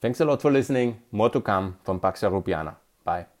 Thanks 0.00 0.20
a 0.20 0.24
lot 0.24 0.42
for 0.42 0.50
listening. 0.50 1.00
More 1.10 1.30
to 1.30 1.40
come 1.40 1.76
from 1.84 2.00
Pax 2.00 2.20
Europiana. 2.20 2.76
Bye. 3.04 3.37